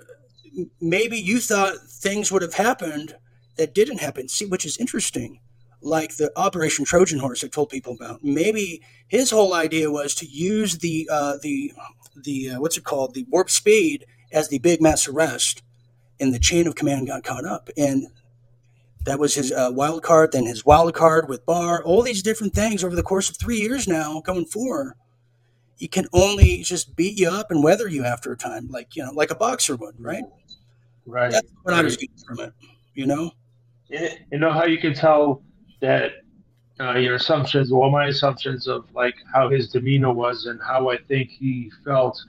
[0.81, 3.17] maybe you thought things would have happened
[3.57, 4.29] that didn't happen.
[4.29, 5.41] See, which is interesting.
[5.81, 8.25] Like the Operation Trojan Horse I told people about.
[8.25, 11.73] Maybe his whole idea was to use the uh, the
[12.17, 15.63] the uh, what's it called the warp speed as the big mass arrest,
[16.21, 18.09] and the chain of command got caught up, and
[19.05, 20.33] that was his uh, wild card.
[20.33, 21.83] Then his wild card with Barr.
[21.83, 24.97] All these different things over the course of three years now, going four.
[25.77, 29.05] He can only just beat you up and weather you after a time, like you
[29.05, 30.25] know, like a boxer would, right?
[31.09, 31.31] Right.
[31.33, 32.53] That's what I was getting from it.
[32.95, 33.33] You know.
[33.89, 35.43] You you know how you can tell
[35.81, 36.13] that
[36.81, 40.99] uh, your assumptions, well, my assumptions of like how his demeanor was and how I
[41.09, 42.21] think he felt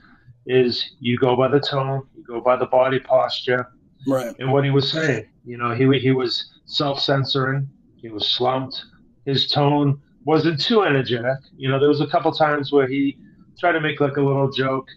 [0.46, 3.68] is you go by the tone, you go by the body posture,
[4.06, 4.34] Right.
[4.38, 5.26] and what he was saying.
[5.44, 8.82] You know, he he was self-censoring, he was slumped,
[9.26, 11.38] his tone wasn't too energetic.
[11.56, 13.18] You know, there was a couple times where he
[13.58, 14.88] tried to make like a little joke,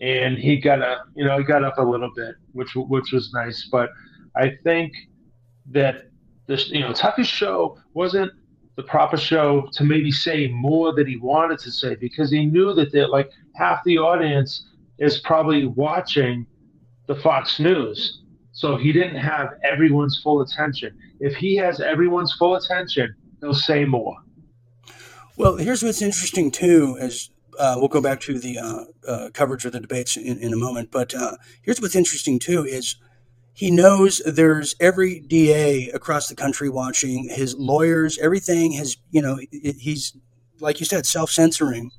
[0.00, 3.32] and he got a you know he got up a little bit, which which was
[3.32, 3.68] nice.
[3.70, 3.90] But
[4.36, 4.92] I think
[5.70, 6.10] that
[6.46, 8.32] this you know Tucker's show wasn't
[8.76, 12.72] the proper show to maybe say more that he wanted to say because he knew
[12.74, 16.46] that that like half the audience is probably watching
[17.06, 18.22] the Fox News.
[18.52, 20.96] So he didn't have everyone's full attention.
[21.20, 24.16] If he has everyone's full attention, he'll say more.
[25.36, 29.64] Well, here's what's interesting too, as uh, we'll go back to the uh, uh, coverage
[29.64, 30.90] of the debates in, in a moment.
[30.90, 32.96] But uh, here's what's interesting too is
[33.52, 37.28] he knows there's every DA across the country watching.
[37.28, 40.16] His lawyers, everything has you know he's
[40.60, 41.90] like you said, self-censoring.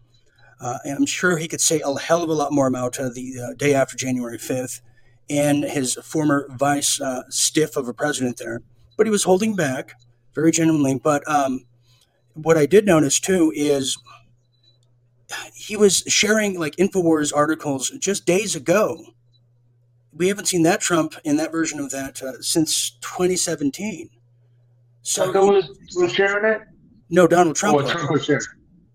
[0.59, 3.09] Uh, and I'm sure he could say a hell of a lot more about uh,
[3.09, 4.81] the uh, day after January 5th
[5.29, 8.61] and his former vice uh, stiff of a president there.
[8.97, 9.93] But he was holding back
[10.35, 10.99] very genuinely.
[11.01, 11.65] But um,
[12.33, 13.97] what I did notice too is
[15.53, 18.97] he was sharing like InfoWars articles just days ago.
[20.13, 24.09] We haven't seen that Trump in that version of that uh, since 2017.
[25.03, 26.67] So Tucker was, was sharing it?
[27.09, 27.77] no, Donald Trump.
[27.77, 27.91] Oh, was.
[27.91, 28.41] Trump was sharing.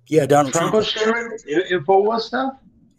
[0.09, 0.75] Yeah, Donald Trump Trump.
[0.75, 1.39] was sharing
[1.73, 2.55] InfoWars stuff?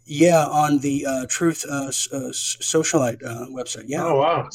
[0.06, 3.84] Yeah, on the uh, Truth uh, s- uh, Socialite uh, website.
[3.86, 4.04] Yeah.
[4.06, 4.48] Oh, wow.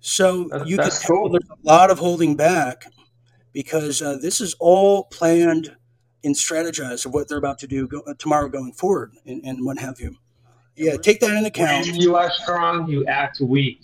[0.00, 1.30] So That- you can that's tell cool.
[1.30, 2.86] there's a lot of holding back
[3.52, 5.74] because uh, this is all planned
[6.24, 9.64] and strategize of what they're about to do go- uh, tomorrow going forward and, and
[9.64, 10.16] what have you.
[10.76, 11.86] Yeah, take that into account.
[11.86, 13.80] When you are strong, you act weak.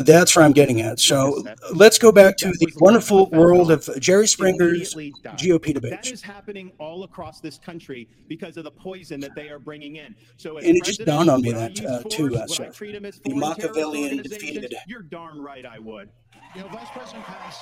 [0.00, 1.00] That's where I'm getting at.
[1.00, 1.42] So
[1.74, 5.38] let's go back to the wonderful world of Jerry Springer's immediately died.
[5.38, 6.10] GOP That debates.
[6.10, 10.14] is happening all across this country because of the poison that they are bringing in.
[10.36, 12.36] So, as And it just president, dawned on me that, use uh, too, uh, Would
[12.42, 12.74] I Seth.
[12.76, 14.74] treat them as The Machiavellian defeated.
[14.86, 16.10] You're darn right I would.
[16.54, 17.56] You know, Vice President Pence,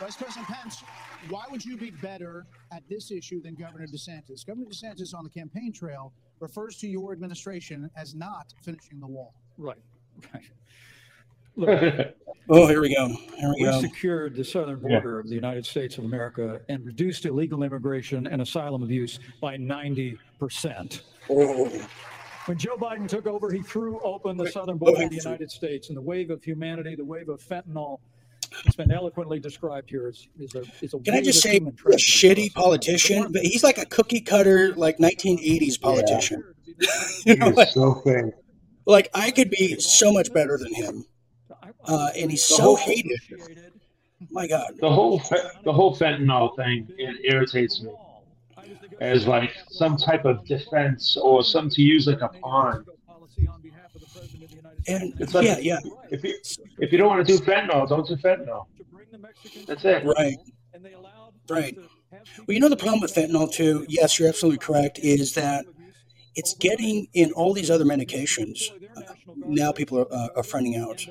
[0.00, 0.82] Vice President Pence,
[1.28, 4.46] why would you be better at this issue than Governor DeSantis?
[4.46, 9.34] Governor DeSantis on the campaign trail refers to your administration as not finishing the wall.
[9.56, 9.78] Right.
[10.32, 10.42] Right.
[11.56, 12.14] Look,
[12.50, 13.08] Oh, here we go.
[13.08, 13.80] Here we we go.
[13.80, 18.40] secured the southern border of the United States of America and reduced illegal immigration and
[18.40, 21.02] asylum abuse by 90%.
[21.28, 21.86] Oh.
[22.46, 25.88] When Joe Biden took over, he threw open the southern border of the United States,
[25.88, 27.98] and the wave of humanity, the wave of fentanyl,
[28.64, 30.08] it's been eloquently described here.
[30.08, 33.78] Is, is a is a Can I just say, a shitty politician, but he's like
[33.78, 36.42] a cookie cutter, like 1980s politician.
[37.26, 38.32] you know, like, so fake.
[38.86, 41.04] like I could be so much better than him,
[41.84, 43.20] uh, and he's The so whole- hated.
[44.30, 45.22] My God, The whole
[45.64, 47.92] the whole fentanyl thing it irritates me
[49.00, 52.84] as like some type of defense or something to use like a pawn.
[54.88, 55.78] And It's like yeah, yeah,
[56.10, 56.34] if you
[56.78, 58.66] if you don't want to do fentanyl, don't do fentanyl.
[59.66, 60.04] That's it.
[60.04, 60.38] right,
[61.48, 61.76] right.
[62.46, 63.84] Well, you know the problem with fentanyl too.
[63.88, 64.98] Yes, you're absolutely correct.
[64.98, 65.66] Is that
[66.34, 68.62] it's getting in all these other medications.
[68.96, 69.02] Uh,
[69.46, 71.04] now people are, uh, are finding out,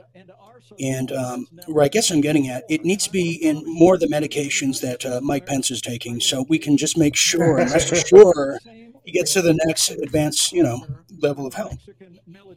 [0.80, 4.00] and um, where I guess I'm getting at, it needs to be in more of
[4.00, 7.72] the medications that uh, Mike Pence is taking, so we can just make sure and
[7.72, 8.60] rest assured
[9.08, 10.86] he gets to the next advanced, you know,
[11.20, 11.78] level of health.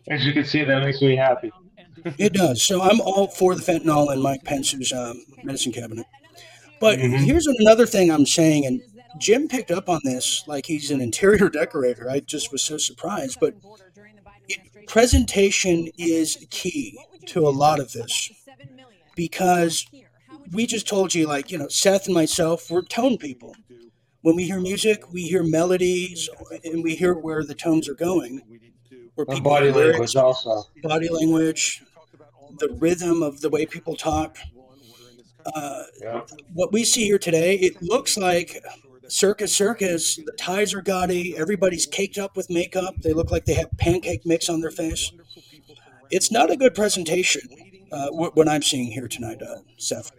[0.09, 1.53] As you can see, that makes me happy.
[2.19, 2.65] It does.
[2.65, 6.07] So I'm all for the fentanyl in Mike Pence's um, medicine cabinet.
[6.81, 7.25] But Mhm.
[7.25, 8.81] here's another thing I'm saying, and
[9.21, 12.11] Jim picked up on this like he's an interior decorator.
[12.11, 13.39] I just was so surprised.
[13.41, 13.55] But
[14.49, 14.59] it,
[14.89, 18.31] presentation is key to a lot of this
[19.15, 19.87] because
[20.53, 23.55] we just told you, like, you know, Seth and myself, we're tone people.
[24.23, 26.29] When we hear music, we hear melodies
[26.65, 28.43] and we hear where the tones are going.
[29.15, 30.65] Where And body language also.
[30.83, 31.83] body language,
[32.59, 34.37] the rhythm of the way people talk.
[35.55, 36.21] Uh, Yeah.
[36.53, 38.63] what we see here today, it looks like
[39.09, 40.17] circus circus.
[40.17, 41.35] The ties are gaudy.
[41.37, 42.97] Everybody's caked up with makeup.
[43.03, 45.13] They look like they have pancake mix on their face.
[46.11, 47.43] It's not a good presentation.
[47.91, 48.09] Uh,
[48.47, 50.13] I'm seeing here tonight, uh, Seth.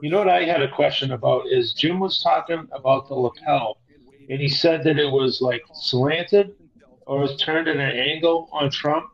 [0.00, 3.78] You know what I had a question about is Jim was talking about the lapel,
[4.30, 6.54] and he said that it was like slanted
[7.06, 9.10] or was turned at an angle on Trump,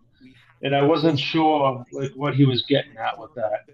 [0.63, 3.67] and I wasn't sure like what he was getting at with that.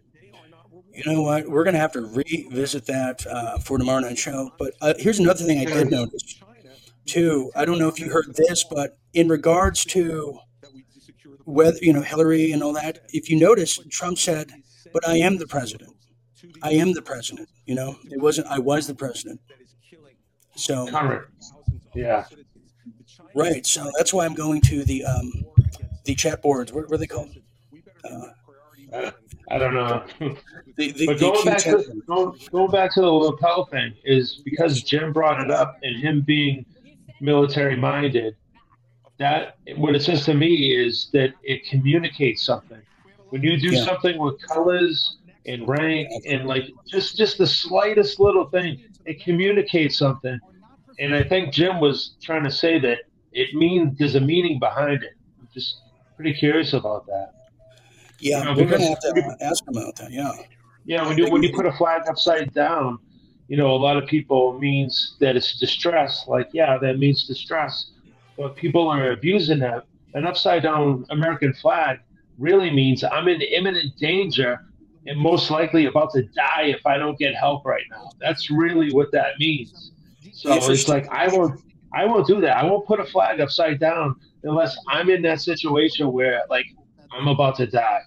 [0.92, 1.48] You know what?
[1.48, 4.50] We're going to have to revisit that uh, for tomorrow night show.
[4.58, 6.40] But uh, here's another thing I did notice,
[7.06, 7.50] too.
[7.54, 10.38] I don't know if you heard this, but in regards to
[11.44, 14.50] whether, you know, Hillary and all that, if you notice, Trump said,
[14.92, 15.94] but I am the president.
[16.62, 17.48] I am the president.
[17.66, 19.40] You know, it wasn't, I was the president.
[20.56, 21.26] So, Current.
[21.94, 22.24] Yeah.
[23.34, 23.64] right.
[23.64, 25.32] So that's why I'm going to the, um,
[26.04, 26.72] the chat boards.
[26.72, 27.30] What, what are they called?
[28.04, 28.26] Uh,
[28.92, 29.12] I,
[29.50, 30.04] I don't know.
[30.76, 34.42] the, the, but going Q back to going, going back to the lapel thing is
[34.44, 36.64] because Jim brought it up and him being
[37.20, 38.36] military minded.
[39.18, 42.80] That what it says to me is that it communicates something.
[43.28, 43.84] When you do Yeah.
[43.84, 49.96] something with colors and rank and like just just the slightest little thing, it communicates
[49.96, 50.38] something.
[50.98, 52.98] And I think Jim was trying to say that
[53.32, 55.14] it means there's a meaning behind it.
[55.40, 55.80] I'm just
[56.16, 57.32] pretty curious about that.
[58.18, 60.12] Yeah, You know, we're going to have to uh, ask him about that.
[60.12, 60.32] Yeah.
[60.84, 62.98] Yeah, when you when you put a flag upside down,
[63.48, 66.24] you know, a lot of people means that it's distress.
[66.26, 67.90] Like, yeah, that means distress.
[68.36, 69.84] But people are abusing that.
[70.14, 72.00] An upside down American flag
[72.38, 74.64] really means I'm in imminent danger
[75.06, 78.10] and most likely about to die if I don't get help right now.
[78.20, 79.92] That's really what that means.
[80.32, 81.60] So it's like I won't
[81.92, 82.56] I won't do that.
[82.56, 86.66] I won't put a flag upside down unless I'm in that situation where like
[87.12, 88.02] I'm about to die.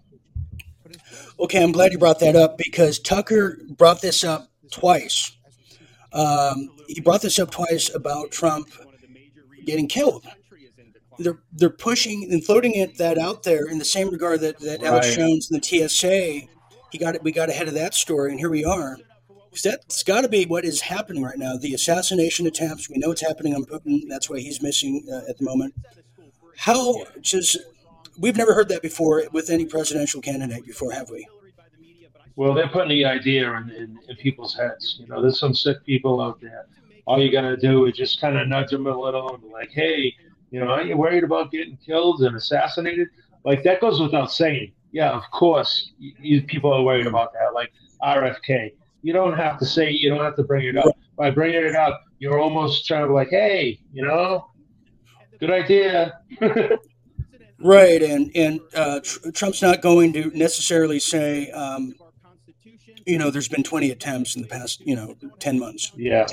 [1.40, 5.36] Okay, I'm glad you brought that up because Tucker brought this up twice.
[6.12, 8.70] Um, he brought this up twice about Trump
[9.66, 10.26] getting killed.
[11.20, 14.84] They're they're pushing and floating it that out there in the same regard that, that
[14.84, 16.48] Alex Jones and the TSA.
[16.94, 17.24] He got it.
[17.24, 18.98] We got ahead of that story, and here we are.
[19.64, 21.58] That's got to be what is happening right now.
[21.58, 22.88] The assassination attempts.
[22.88, 24.04] We know it's happening on Putin.
[24.08, 25.74] That's why he's missing uh, at the moment.
[26.56, 27.58] How just
[28.20, 31.28] we've never heard that before with any presidential candidate before, have we?
[32.36, 34.98] Well, they're putting the idea in, in, in people's heads.
[35.00, 36.68] You know, there's some sick people out there.
[37.08, 39.72] All you gotta do is just kind of nudge them a little and be like,
[39.72, 40.14] hey,
[40.52, 43.08] you know, aren't you worried about getting killed and assassinated?
[43.44, 44.74] Like that goes without saying.
[44.94, 47.54] Yeah, of course, you, you, people are worried about that.
[47.54, 50.96] Like RFK, you don't have to say, you don't have to bring it up.
[51.18, 54.48] By bringing it up, you're almost trying to be like, hey, you know,
[55.40, 56.20] good idea.
[57.64, 61.94] Right, and and uh, tr- Trump's not going to necessarily say, um,
[63.06, 65.94] you know, there's been 20 attempts in the past, you know, 10 months.
[65.96, 66.28] Yeah.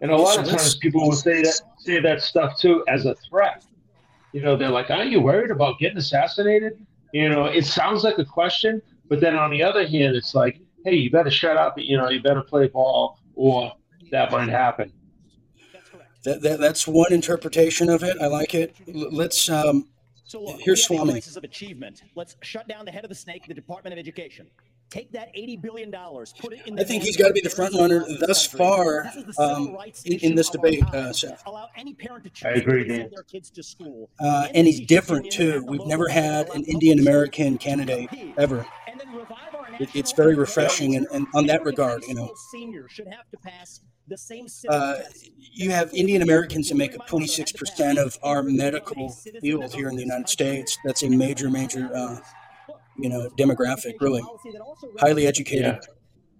[0.00, 3.04] And a lot So of times people will say that say that stuff too as
[3.04, 3.64] a threat.
[4.32, 8.18] You know, they're like, "Aren't you worried about getting assassinated?" You know, it sounds like
[8.18, 11.74] a question, but then on the other hand, it's like, "Hey, you better shut up.
[11.78, 13.72] You know, you better play ball, or
[14.10, 14.92] that might happen."
[16.24, 18.16] That, that that's one interpretation of it.
[18.20, 18.74] I like it.
[18.86, 19.88] Let's um,
[20.24, 21.12] So look, here's we have a Swami.
[21.12, 22.02] crisis of achievement.
[22.14, 24.46] Let's shut down the head of the snake, the Department of Education.
[24.90, 26.74] Take that eighty billion dollars, put it in.
[26.76, 29.24] The I think he's got to be the parents front runner thus far This is
[29.24, 30.94] the civil um, in, in this debate, time.
[31.08, 31.42] uh, Seth.
[31.46, 33.00] Allow any parent to choose I agree, to Dan.
[33.00, 34.08] send their kids to school.
[34.18, 35.62] Uh, End and he's different too.
[35.66, 38.08] We've never had an Indian American candidate
[38.38, 38.66] ever.
[38.90, 42.32] And then revive our It, it's very refreshing, and, and on that regard, you know,
[42.50, 44.94] Seniors should have to pass the same uh,
[45.36, 49.10] you have Indian Americans that make up 26% of our medical
[49.42, 50.78] field here in the United States.
[50.82, 52.18] That's a major, major, uh,
[52.98, 54.22] you know, demographic, really.
[54.98, 55.78] Highly educated.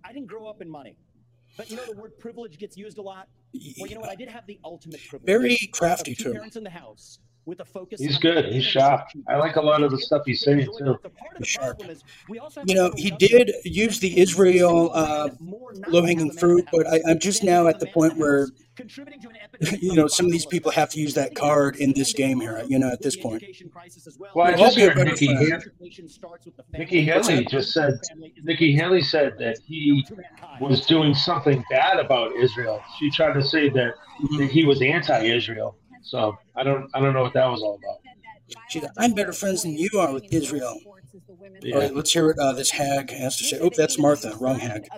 [0.05, 0.97] I didn't grow up in money.
[1.57, 3.29] But you know the word privilege gets used a lot.
[3.79, 4.11] Well, you know what?
[4.11, 5.27] I did have the ultimate privilege.
[5.27, 6.33] Very crafty, two too.
[6.33, 8.01] Parents in the house with a focus.
[8.01, 8.45] He's on good.
[8.45, 9.09] He's sharp.
[9.27, 10.97] I like a lot of the stuff he's saying too.
[12.65, 15.31] You know, he did use the Israel uh,
[15.89, 18.49] low hanging fruit, but I, I'm just now at the point where,
[19.81, 22.63] you know, some of these people have to use that card in this game here,
[22.69, 23.43] you know, at this point.
[24.35, 25.63] Well, I I'll just a heard better Nikki, friend.
[25.63, 27.95] Ha- Nikki Haley just said.
[28.43, 30.05] Nikki Haley said that he
[30.61, 32.83] was doing something bad about Israel.
[32.99, 33.95] She tried to say that,
[34.39, 35.77] that he was anti-Israel.
[36.03, 37.99] So I don't, I don't know what that was all about.
[38.69, 40.79] She's like, I'm better friends than you are with Israel.
[41.63, 41.75] Yeah.
[41.75, 43.59] All right, let's hear what uh, this hag has to say.
[43.61, 44.37] Oh, that's Martha.
[44.41, 44.89] Wrong hag.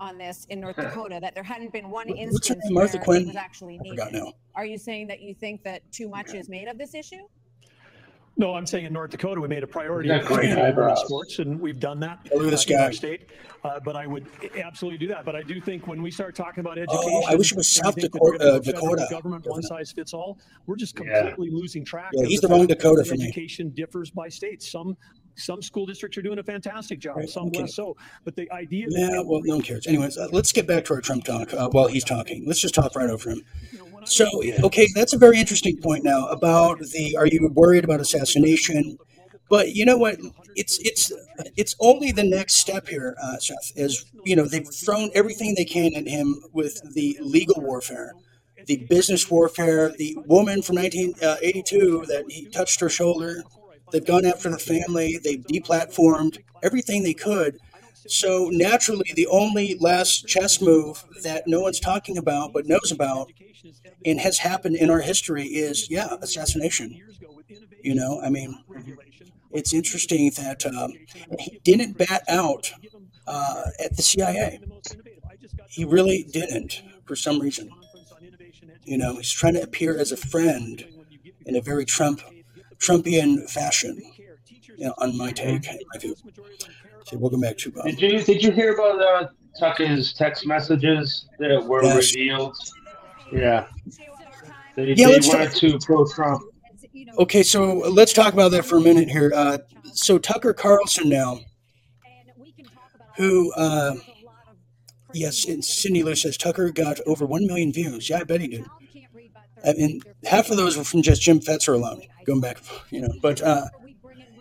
[0.00, 2.64] A ban on this in North Dakota, that there hadn't been one What's her instance
[2.64, 2.74] name?
[2.74, 3.22] Martha where Quinn?
[3.22, 4.12] it was actually needed.
[4.12, 4.32] now.
[4.54, 7.26] Are you saying that you think that too much is made of this issue?
[8.36, 10.68] No, I'm saying in North Dakota, we made a priority Isn't of that great women's
[10.68, 11.00] eyebrows?
[11.04, 12.92] sports, and we've done that look at this uh, in our guy.
[12.94, 13.26] state.
[13.64, 15.24] Uh, but I would absolutely do that.
[15.24, 17.56] But I do think when we start talking about education, Oh, education, I wish it
[17.58, 20.38] was South think that we're Dakota- gonna uh, Dakota government, one size fits all.
[20.66, 21.22] We're just Yeah.
[21.30, 22.10] completely losing track.
[22.14, 23.24] Yeah, he's the the wrong Dakota for me.
[23.24, 24.62] Education differs by state.
[24.62, 24.96] Some
[25.38, 27.62] some school districts are doing a fantastic job, Right, some okay.
[27.62, 27.96] less so.
[28.24, 29.86] But the idea that Yeah, well, no one cares.
[29.86, 32.44] Anyways, uh, let's get back to our Trump talk uh, while he's talking.
[32.46, 33.42] Let's just talk right over him.
[34.04, 34.26] So,
[34.64, 37.16] okay, that's a very interesting point now about the.
[37.16, 38.98] Are you worried about assassination?
[39.50, 40.18] But you know what?
[40.56, 41.12] It's it's
[41.56, 43.72] it's only the next step here, uh, Seth.
[43.76, 48.12] Is you know they've thrown everything they can at him with the legal warfare,
[48.66, 49.94] the business warfare.
[49.96, 53.42] The woman from 1982 that he touched her shoulder.
[53.92, 55.18] They've gone after the family.
[55.22, 57.58] They've deplatformed everything they could.
[58.06, 63.30] So naturally, the only last chess move that no one's talking about but knows about
[64.04, 67.00] and has happened in our history is, yeah, assassination.
[67.82, 68.58] You know, I mean,
[69.50, 70.92] it's interesting that um,
[71.38, 72.72] he didn't bat out
[73.26, 74.60] uh, at the CIA.
[75.68, 77.70] He really didn't for some reason.
[78.84, 80.84] You know, he's trying to appear as a friend
[81.46, 82.22] in a very Trump,
[82.80, 84.00] Trumpian fashion.
[84.76, 86.14] You know, on my take, in my view.
[87.04, 87.72] So welcome back to.
[87.80, 92.14] Um, Did you did you hear about uh, Tucker's text messages that were Yes.
[92.14, 92.56] revealed?
[93.32, 93.66] Yeah.
[94.76, 96.42] They, Yeah, they let's wanted talk- to pro Trump.
[97.18, 99.32] Okay, so let's talk about that for a minute here.
[99.34, 99.58] Uh,
[99.92, 101.40] so Tucker Carlson now,
[103.16, 103.94] who, uh,
[105.12, 108.08] yes, and Cindy Lou says Tucker got over one million views.
[108.08, 108.64] Yeah, I bet he did.
[109.66, 112.58] I mean, half of those were from just Jim Fetzer alone, going back,
[112.90, 113.12] you know.
[113.20, 113.66] But uh,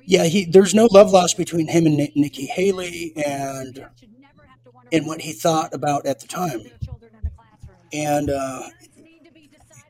[0.06, 3.86] yeah, he there's no love lost between him and Ni- Nikki Haley, and
[4.92, 6.62] and what he thought about at the time,
[7.92, 8.64] and uh,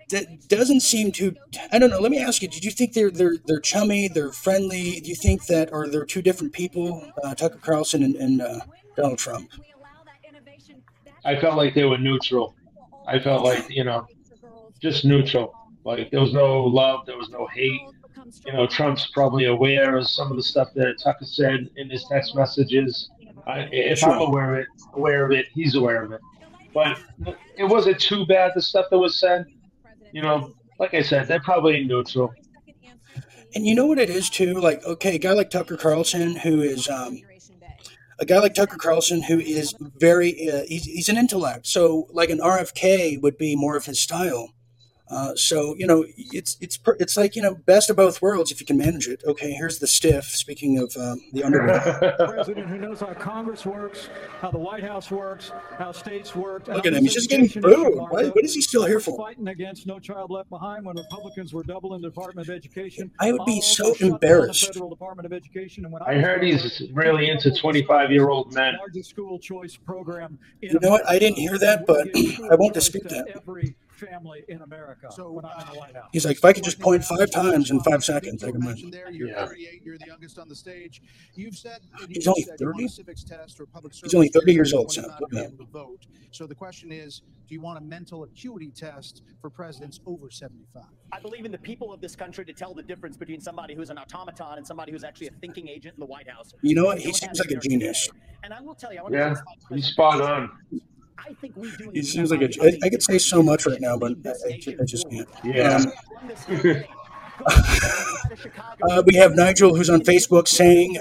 [0.09, 1.35] that doesn't seem to.
[1.71, 1.99] I don't know.
[1.99, 4.07] Let me ask you: Did you think they're they're they're chummy?
[4.07, 4.99] They're friendly?
[5.01, 7.11] Do you think that, are they're two different people?
[7.23, 8.59] Uh, Tucker Carlson and, and uh,
[8.95, 9.51] Donald Trump.
[11.25, 12.55] I felt like they were neutral.
[13.05, 14.07] I felt like you know,
[14.81, 15.53] just neutral.
[15.83, 17.81] Like there was no love, there was no hate.
[18.45, 22.05] You know, Trump's probably aware of some of the stuff that Tucker said in his
[22.11, 23.09] text messages.
[23.45, 26.19] I, if I'm aware of it, aware of it, he's aware of it.
[26.73, 26.99] But
[27.57, 29.45] it wasn't too bad the stuff that was said.
[30.11, 32.33] You know, like I said, they're probably neutral.
[33.55, 34.55] And you know what it is too?
[34.55, 37.21] Like, okay, a guy like Tucker Carlson, who is um,
[38.19, 41.67] a guy like Tucker Carlson, who is very, uh, he's, he's an intellect.
[41.67, 44.53] So, like an RFK would be more of his style.
[45.09, 48.51] Uh, so you know, it's it's per- it's like you know, best of both worlds
[48.51, 49.23] if you can manage it.
[49.25, 50.25] Okay, here's the stiff.
[50.25, 51.81] Speaking of um, the underworld,
[52.29, 54.09] president who knows how Congress works,
[54.41, 56.67] how the White House works, how states work.
[56.67, 57.03] Look at him.
[57.03, 57.95] He's just getting booed.
[57.97, 59.17] Why- what is he still here for?
[59.17, 63.09] Fighting against No Child Left Behind when Republicans were doubling the Department of Education.
[63.19, 64.65] I would be Obama so shut the embarrassed.
[64.67, 68.53] Federal Department of Education, and when I was heard he's really into 25 year old
[68.53, 68.75] men.
[68.77, 70.37] largest school choice program.
[70.61, 71.07] you know what?
[71.09, 72.07] I didn't hear that, but
[72.51, 73.27] I won't dispute that.
[73.35, 76.09] Every family in America when I'm in the uh, White House.
[76.13, 78.89] He's like, if I could just point five times in five seconds, I can win.
[78.91, 79.45] There, you're Yeah.
[79.45, 79.81] 38.
[79.83, 81.01] You're the youngest on the stage.
[81.35, 82.87] You've said that He's only said you want a 30?
[82.89, 85.03] civics test or public He's only 30 years old, when Seth.
[85.03, 86.05] you're not Look at able to vote.
[86.31, 90.83] So the question is, do you want a mental acuity test for presidents over 75?
[91.11, 93.89] I believe in the people of this country to tell the difference between somebody who's
[93.89, 96.53] an automaton and somebody who's actually a thinking agent in the White House.
[96.61, 96.99] You know what?
[96.99, 98.09] He seems like a genius.
[98.43, 100.49] And I will tell you, I want Yeah, criticize he's spot on.
[101.17, 102.51] I think we do He seems like a.
[102.51, 105.27] somebody I, I could say so much right now, but I, I, I just can't.
[105.43, 105.77] Yeah.
[105.77, 105.91] Um,
[108.83, 110.97] Uh, we have Nigel, who's on Facebook, saying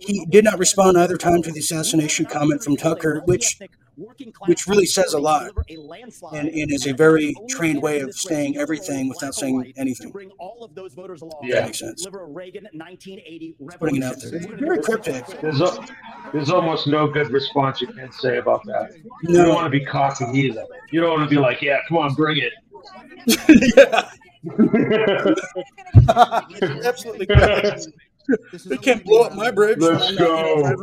[0.00, 3.58] he did not respond either time to the assassination comment from Tucker, which
[4.46, 9.08] which really says a lot, and, and is a very trained way of saying everything
[9.08, 10.10] without saying anything.
[10.12, 11.40] bring all of those voters along.
[11.42, 11.56] Yeah.
[11.56, 12.02] That makes sense.
[12.04, 14.36] Deliver a Reagan 1980 Putting it out there.
[14.36, 15.26] It's very cryptic.
[15.40, 15.84] There's, al-
[16.32, 18.92] there's almost no good response you can say about that.
[19.24, 19.46] You No.
[19.46, 20.64] don't want to be cocky either.
[20.92, 22.52] You don't want to be like, yeah, come on, bring it.
[26.84, 27.26] Absolutely.
[28.66, 29.78] they can't blow up my bridge.
[29.78, 30.74] Let's go.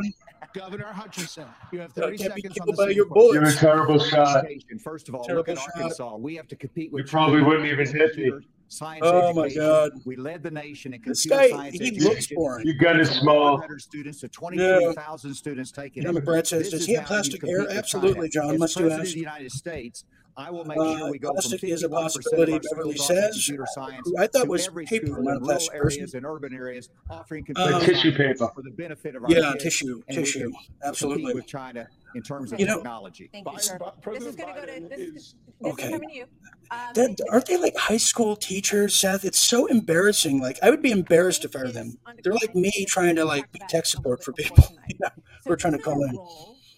[0.54, 3.34] Governor Hutchinson, you have 30 can't be seconds on killed the by your question.
[3.34, 4.46] You're a terrible shot.
[4.82, 5.70] First of all, Terrible look at shot.
[5.76, 6.16] Arkansas.
[6.16, 7.48] We have to compete with You probably China.
[7.50, 8.32] wouldn't even hit me.
[8.70, 9.62] Science Oh my education.
[9.62, 9.92] God.
[10.06, 12.08] We led the nation in This computer guy, science he education.
[12.10, 12.66] looks boring.
[12.66, 13.52] Your gun is small.
[13.56, 16.24] 100 students to 23,000 students taking John it.
[16.24, 17.68] McBride says, This does is he have how you plastic compete hair?
[17.68, 18.54] with Absolutely, John.
[18.54, 19.10] As Must do president ask?
[19.10, 20.06] of the United States,
[20.38, 22.52] I will make Uh, sure we go from plastic is a 51% of our possibility,
[22.54, 25.42] schools Beverly says, computer science I thought to was every paper, school not a in
[25.44, 28.50] rural plastic areas and urban areas, offering Um, computer Like tissue paper.
[28.54, 30.52] for the benefit of our Yeah, tissue, tissue.
[30.84, 31.34] Absolutely.
[31.34, 33.30] with China in terms of You know- technology.
[33.32, 33.80] Thank you, sir.
[34.14, 35.00] This is going to go to this.
[35.16, 35.34] This
[35.64, 35.84] Okay.
[35.86, 36.26] is coming to you.
[36.72, 39.24] Um, That, aren't they like high school teachers, Seth?
[39.24, 40.42] It's so embarrassing.
[40.42, 41.98] Like I would be embarrassed if I were them.
[42.24, 44.58] They're like me trying to like be tech support for people.
[44.90, 45.10] You know,
[45.46, 46.16] who are trying to call in.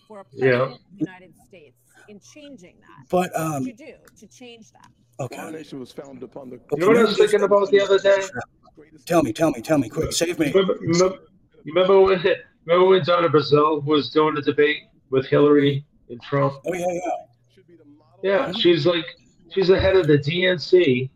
[0.07, 0.49] for a Yeah.
[0.57, 1.36] president of the United States
[2.09, 3.09] in changing that.
[3.09, 4.89] But what um, would you do to change that?
[5.19, 5.51] Our okay.
[5.51, 6.59] nation was founded upon the.
[6.71, 8.21] You know what I was thinking about the other day?
[9.05, 10.51] Tell me, tell me, tell me, quick, save me.
[10.51, 11.17] Remember, remember,
[11.65, 12.23] remember when
[12.65, 16.55] remember when Donna Brazile was doing a debate with Hillary and Trump?
[16.65, 17.01] Oh yeah, yeah.
[18.23, 19.05] Yeah, she's like
[19.51, 21.09] she's the head of the DNC,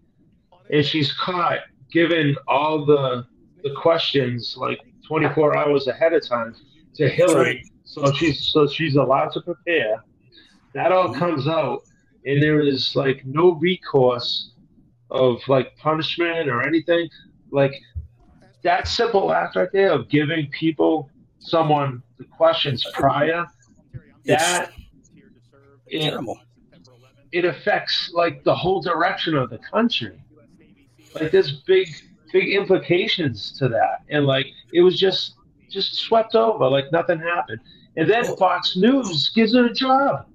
[0.71, 1.59] and she's caught
[1.91, 3.25] giving all the
[3.63, 6.55] the questions like 24 hours ahead of time
[6.95, 7.63] to Hillary.
[7.83, 10.03] So she's so she's allowed to prepare.
[10.73, 11.19] That all mm-hmm.
[11.19, 11.83] comes out,
[12.25, 14.51] and there is like no recourse
[15.09, 17.09] of like punishment or anything.
[17.51, 17.73] Like
[18.63, 21.09] that simple act right there of giving people
[21.39, 23.45] someone the questions prior.
[24.25, 24.71] That
[25.87, 26.39] it, Terrible.
[27.31, 30.21] it affects like the whole direction of the country.
[31.15, 31.89] Like there's big
[32.31, 34.03] big implications to that.
[34.09, 35.35] And like it was just
[35.69, 37.59] just swept over, like nothing happened.
[37.97, 40.25] And then Fox News gives it a job.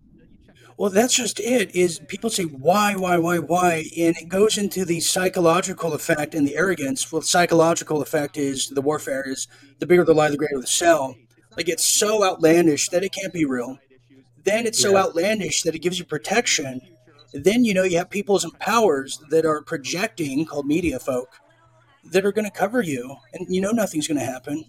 [0.78, 1.74] Well, that's just it.
[1.74, 6.46] Is people say why, why, why, why, and it goes into the psychological effect and
[6.46, 7.10] the arrogance.
[7.10, 9.48] Well, the psychological effect is the warfare is
[9.78, 11.16] the bigger the lie, the greater the sell.
[11.56, 13.78] Like it's so outlandish that it can't be real.
[14.44, 15.04] Then it's so Yeah.
[15.04, 16.80] outlandish that it gives you protection.
[17.32, 21.40] Then you know you have peoples and powers that are projecting, called media folk,
[22.04, 24.64] that are going to cover you, and you know nothing's going to happen.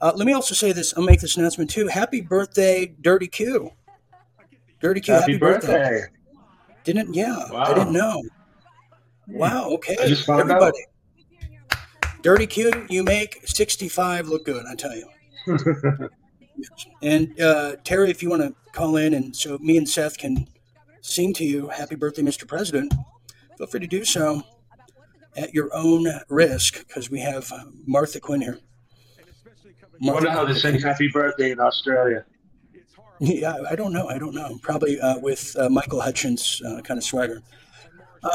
[0.00, 0.94] Uh, let me also say this.
[0.96, 1.88] I'll make this announcement too.
[1.88, 3.72] Happy birthday, Dirty Q.
[4.80, 5.14] Dirty Q.
[5.14, 6.04] Happy birthday.
[6.84, 7.36] Didn't yeah.
[7.54, 8.22] I didn't know.
[9.28, 9.70] Wow.
[9.72, 9.96] Okay.
[10.00, 10.62] I just found out.
[10.62, 10.86] Everybody.
[12.22, 14.64] Dirty Q, you make 65 look good.
[14.66, 15.08] I tell you.
[17.02, 20.46] And uh, Terry, if you want to call in, and so me and Seth can
[21.00, 22.46] sing to you "Happy Birthday, Mr.
[22.46, 22.92] President,"
[23.56, 24.42] feel free to do so
[25.36, 28.58] at your own risk, because we have uh, Martha Quinn here.
[30.06, 32.24] I wonder how they sing happy birthday in Australia.
[33.20, 34.08] Yeah, I don't know.
[34.08, 34.58] I don't know.
[34.62, 37.42] Probably uh, with uh, Michael Hutchence uh, kind of swagger.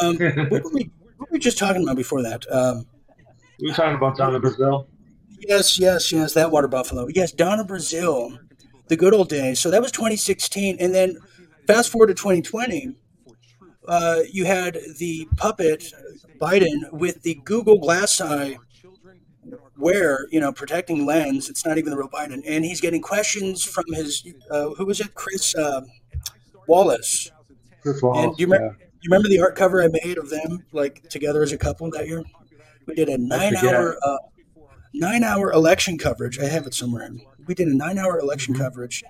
[0.02, 0.18] Um,
[0.50, 2.46] what, were we, what were we just talking about before that?
[2.52, 2.86] Um,
[3.60, 4.86] We were talking about Donna Brazile.
[5.40, 6.34] yes, yes, yes.
[6.34, 7.08] That water buffalo.
[7.08, 8.38] Yes, Donna Brazile,
[8.88, 9.60] the good old days.
[9.60, 11.18] So that was 2016, and then
[11.66, 12.96] fast forward to 2020.
[13.88, 15.92] Uh, you had the puppet
[16.40, 18.58] Biden with the Google Glass Eye
[19.78, 21.50] wear, you know, protecting lens.
[21.50, 25.00] It's not even the real Biden, and he's getting questions from his uh, who was
[25.00, 25.82] it, Chris uh,
[26.68, 27.32] Wallace.
[27.82, 28.78] Chris And Wallace, do you remember?
[29.02, 32.08] You remember the art cover I made of them like together as a couple that
[32.08, 32.24] year?
[32.88, 34.18] We did a nine-hour, uh,
[34.94, 36.40] nine-hour election coverage.
[36.40, 37.10] I have it somewhere.
[37.46, 39.04] We did a nine-hour election coverage.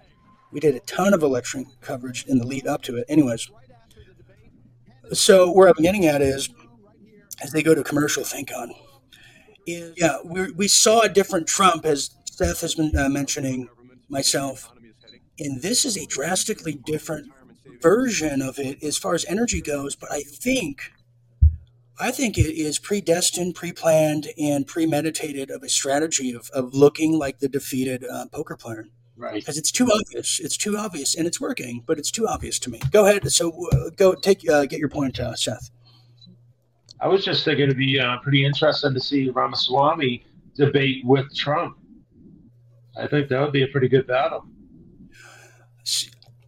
[0.52, 3.06] We did a ton of election coverage in the lead up to it.
[3.08, 3.50] Anyways,
[5.14, 6.50] so where I'm getting at is,
[7.42, 8.70] as they go to commercial, thank God.
[9.68, 13.70] Is, yeah, we we saw a different Trump, as Seth has been uh, mentioning,
[14.10, 14.72] myself,
[15.40, 17.32] and this is a drastically different
[17.82, 20.92] version of it as far as energy goes, but I think
[22.00, 27.40] I think it is predestined, pre-planned, and premeditated of a strategy of, of looking like
[27.40, 28.88] the defeated uh, poker player.
[29.18, 29.36] Right.
[29.36, 30.42] Because it's too obvious.
[30.42, 32.82] It's too obvious, and it's working, but it's too obvious to me.
[32.92, 33.32] Go ahead.
[33.32, 35.70] So uh, go take uh, get your point, uh, Seth.
[37.00, 40.26] I was just thinking it'd be uh, pretty interesting to see Ramaswamy
[40.56, 41.78] debate with Trump.
[42.98, 44.46] I think that would be a pretty good battle.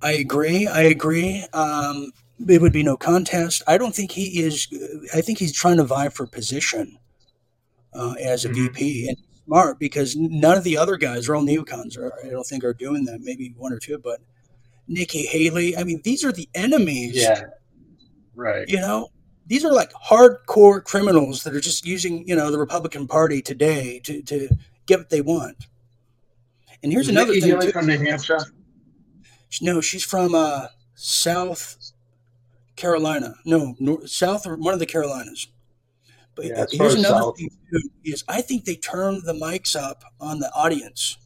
[0.01, 0.67] I agree.
[0.67, 1.45] I agree.
[1.53, 2.11] Um,
[2.47, 3.63] it would be no contest.
[3.67, 4.67] I don't think he is.
[5.13, 6.97] I think he's trying to vie for position
[7.93, 11.97] uh, as a VP, and smart because none of the other guys, are all neocons,
[11.97, 13.21] are, I don't think are doing that.
[13.21, 14.19] Maybe one or two, but
[14.87, 15.75] Nikki Haley.
[15.75, 17.15] I mean, these are the enemies.
[17.15, 17.41] Yeah.
[18.35, 18.69] Right.
[18.69, 19.09] You know,
[19.47, 23.99] these are like hardcore criminals that are just using you know the Republican Party today
[24.03, 24.49] to to
[24.85, 25.67] get what they want.
[26.83, 28.39] And here's Is another Nikki thing Haley from New Hampshire?
[29.61, 31.93] No, she's from uh, South
[32.75, 33.35] Carolina.
[33.45, 35.47] No, nor- South or one of the Carolinas.
[36.35, 37.37] But Yeah, here's another South.
[37.37, 41.17] thing too, is I think they turned the mics up on the audience.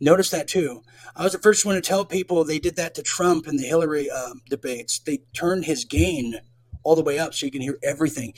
[0.00, 0.82] Notice that too.
[1.14, 3.64] I was the first one to tell people they did that to Trump in the
[3.66, 4.98] Hillary um, debates.
[4.98, 6.40] They turned his gain
[6.84, 8.34] all the way up so you can hear everything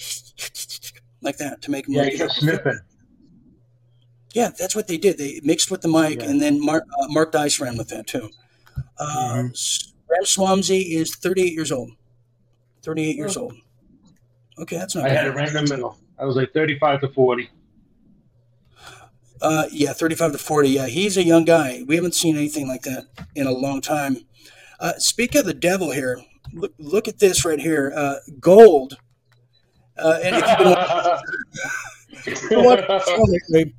[1.22, 2.42] like that to make him Yeah, look he kept
[4.34, 5.16] yeah, that's what they did.
[5.16, 8.30] They mixed with the mic, and then Mark, uh, Mark Dice ran with that too.
[8.99, 9.45] Uh,
[10.11, 11.92] Ram Swamsey is 38 years old.
[12.82, 13.55] 38 years old.
[14.59, 15.26] Okay, that's not I had bad.
[15.26, 15.97] it right in the middle.
[16.18, 17.49] I was like 35 to 40.
[19.40, 20.68] Uh, yeah, 35 to 40.
[20.68, 21.82] Yeah, he's a young guy.
[21.86, 24.18] We haven't seen anything like that in a long time.
[24.80, 26.20] Uh, speak of the devil here.
[26.53, 27.92] Look, look at this right here.
[27.95, 28.99] Uh, gold.
[29.97, 33.74] Uh, and if you've been watching, watching the show lately,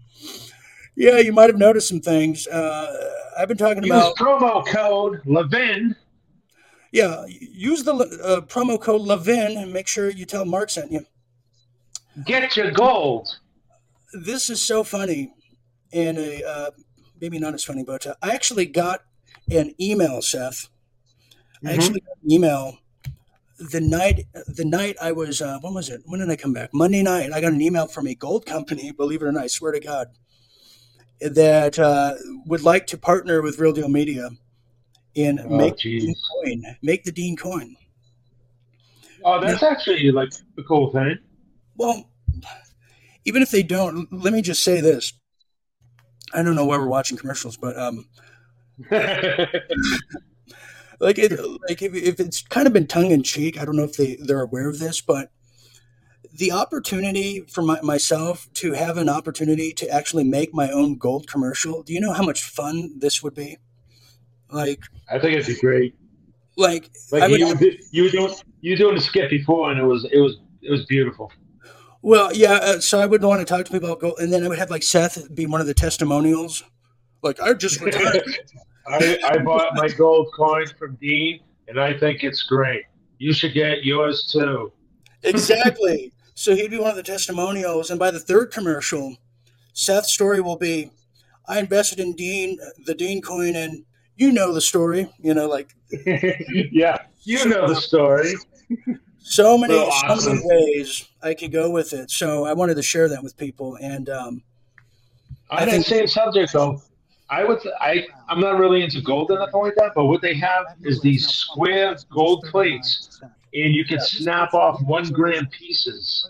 [0.96, 2.48] yeah, you might have noticed some things.
[2.48, 4.16] Uh, I've been talking Use about.
[4.16, 5.96] promo code Levin.
[6.92, 11.06] Yeah, use the uh, promo code Levin and make sure you tell Mark sent you.
[12.26, 13.28] Get your gold.
[14.14, 15.34] This is so funny,
[15.92, 16.72] and uh, uh,
[17.20, 19.02] maybe not as funny, but uh, I actually got
[19.52, 20.70] an email, Seth.
[21.66, 21.74] I Mhm.
[21.74, 22.80] actually got an email
[23.58, 26.02] the night the night I was uh, when was it?
[26.06, 26.74] When did I come back?
[26.74, 27.32] Monday night.
[27.32, 28.92] I got an email from a gold company.
[28.92, 30.08] Believe it or not, I swear to God,
[31.22, 34.30] that uh, would like to partner with Real Deal Media
[35.16, 36.00] and Oh, make the.
[36.00, 36.64] Dean coin.
[36.82, 37.76] Make the Dean coin.
[39.24, 41.18] Oh, that's actually like a cool thing.
[41.78, 42.10] Well,
[43.24, 45.14] even if they don't, let me just say this.
[46.34, 48.08] I don't know why we're watching commercials, but um,
[51.00, 51.32] like it,
[51.68, 54.16] like if, if it's kind of been tongue in cheek, I don't know if they
[54.16, 55.32] they're aware of this, but
[56.34, 61.28] the opportunity for my, myself to have an opportunity to actually make my own gold
[61.28, 61.84] commercial.
[61.84, 63.58] Do you know how much fun this would be?
[64.52, 65.96] Like, I think it'd be great.
[66.58, 69.86] like, I Like you, you were doing you were doing a skit before, and it
[69.86, 71.32] was it was it was beautiful.
[72.02, 72.54] Well, yeah.
[72.54, 74.60] Uh, so I would want to talk to people about gold, and then I would
[74.60, 76.64] have like Seth be one of the testimonials.
[77.24, 78.24] Like I just retired.
[78.88, 82.84] I, I bought my gold coin from Dean, and I think it's great.
[83.18, 84.72] You should get yours too.
[85.24, 86.12] exactly.
[86.36, 89.16] So he'd be one of the testimonials, and by the third commercial,
[89.74, 90.92] Seth's story will be,
[91.48, 93.86] "I invested in Dean, the Dean coin, and
[94.18, 95.10] you know the story.
[95.20, 95.70] You know, like
[96.06, 98.34] yeah, you know the story.
[99.20, 100.34] so many, so awesome.
[100.36, 102.12] many ways I could go with it.
[102.12, 104.44] So I wanted to share that with people, and um,
[105.50, 106.82] On I that think- same subject, though,
[107.30, 110.36] I would I I'm not really into gold or nothing like that, but what they
[110.36, 113.20] have is these square gold plates,
[113.54, 116.30] and you can snap off one gram pieces.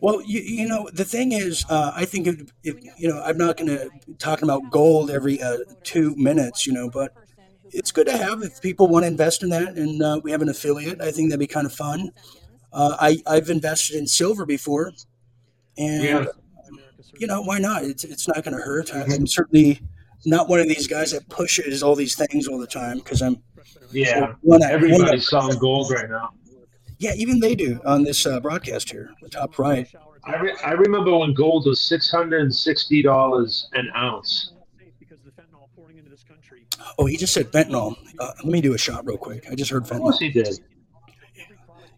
[0.00, 3.36] Well, you, you know, the thing is, uh, I think if, if you know, I'm
[3.36, 7.12] not going to talking about gold every uh, two minutes, you know, but
[7.70, 10.42] it's good to have if people want to invest in that, and uh, we have
[10.42, 11.00] an affiliate.
[11.00, 12.12] I think that'd be kind of fun.
[12.72, 14.92] Uh, I I've invested in silver before,
[15.76, 16.26] and Yeah.
[17.18, 17.84] You know, why not?
[17.84, 18.94] It's it's not going to hurt.
[18.94, 19.80] I- I'm certainly
[20.26, 23.42] not one of these guys that pushes all these things all the time because I'm
[23.92, 26.30] Yeah, One- one- everybody's selling gold right now.
[26.98, 29.88] yeah, even they do on this uh, broadcast here, the top right.
[30.24, 34.52] I, re- I remember when gold was six hundred and sixty dollars an ounce.
[36.98, 37.96] Oh, he just said fentanyl.
[38.18, 39.46] Uh, let me do a shot real quick.
[39.50, 40.20] I just heard Of course fentanyl.
[40.20, 40.60] he did.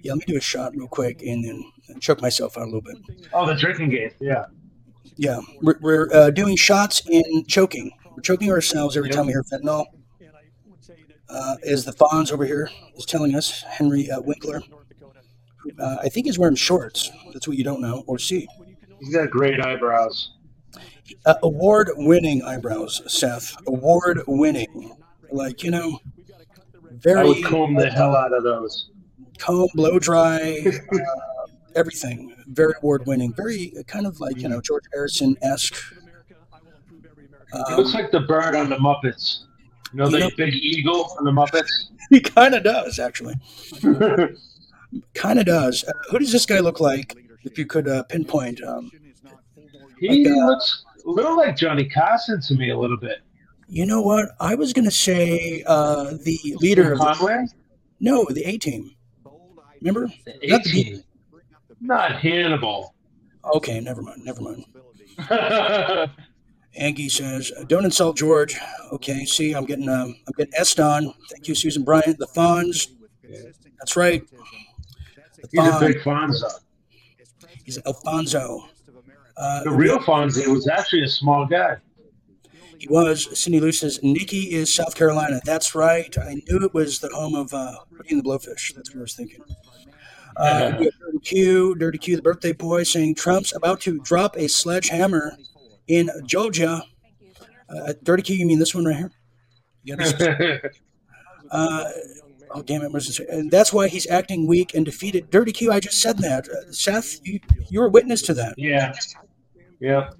[0.03, 1.63] Yeah, let me do a shot real quick and then
[2.01, 2.97] choke myself out a little bit.
[3.33, 4.11] Oh, the drinking game.
[4.21, 4.47] Yeah.
[5.17, 7.91] Yeah, we're, we're uh, doing shots and choking.
[8.17, 9.87] We're choking ourselves every time we hear fentanyl.
[11.29, 14.63] Uh, as the Fonz over here is telling us, Henry uh, Winkler,
[15.79, 17.11] uh, I think he's wearing shorts.
[17.33, 18.49] That's what you don't know or see.
[18.99, 20.33] He's got great eyebrows.
[21.27, 23.57] Uh, award winning eyebrows, Seth.
[23.67, 24.97] Award winning.
[25.31, 26.01] Like you know,
[26.91, 27.21] very.
[27.21, 28.91] I would comb the hell out of those.
[29.39, 30.99] comb, blow dry, uh,
[31.77, 32.35] everything.
[32.51, 33.33] Very award winning.
[33.35, 35.75] Very uh, kind of like you know George Harrison esque.
[37.53, 39.41] It looks like the bird on the Muppets.
[39.93, 41.69] You know You the know- big eagle on the Muppets?
[42.11, 43.35] He kind of does actually.
[45.15, 45.85] kind of does.
[45.85, 47.17] Uh, who does this guy look like?
[47.45, 48.61] If you could uh, pinpoint.
[48.65, 48.91] Um,
[50.01, 53.19] He Like, uh, looks a little like Johnny Carson to me a little bit.
[53.69, 54.31] you know what?
[54.41, 57.47] I was gonna say uh, the leader of the, Conway?
[58.01, 58.91] no the A team.
[59.81, 60.09] Remember?
[60.27, 61.05] The B- 18.
[61.81, 62.95] Not Hannibal.
[63.55, 64.25] Okay, never mind.
[64.25, 64.65] Never mind.
[66.77, 68.57] Angie says, "Don't insult George."
[68.93, 71.13] Okay, see, I'm getting um, I'm getting S on.
[71.31, 72.19] Thank you, Susan Bryant.
[72.19, 72.89] The Fonz.
[73.79, 74.23] That's right.
[74.29, 76.51] The He's a big Fonzo.
[77.65, 78.69] He's Alfonso.
[79.37, 81.77] Uh, The real Fonzie was actually a small guy.
[82.79, 83.29] He was.
[83.39, 85.41] Cindy Lou says, Nikki is South Carolina.
[85.45, 86.15] That's right.
[86.19, 87.75] I knew it was the home of uh,
[88.09, 88.75] and the Blowfish.
[88.75, 89.41] That's what I was thinking.
[90.37, 95.37] Uh, Dirty Q, Dirty Q, the birthday boy, saying Trump's about to drop a sledgehammer
[95.89, 96.83] in Georgia.
[97.69, 99.11] Uh, Dirty Q, you mean this one right here?
[101.53, 101.91] Uh,
[102.53, 103.19] oh, damn it.
[103.29, 105.31] And that's why he's acting weak and defeated.
[105.31, 106.49] Dirty Q, I just said that.
[106.49, 108.55] Uh, Seth, you, you were a witness to that.
[108.57, 108.93] yeah.
[109.81, 110.11] Yeah.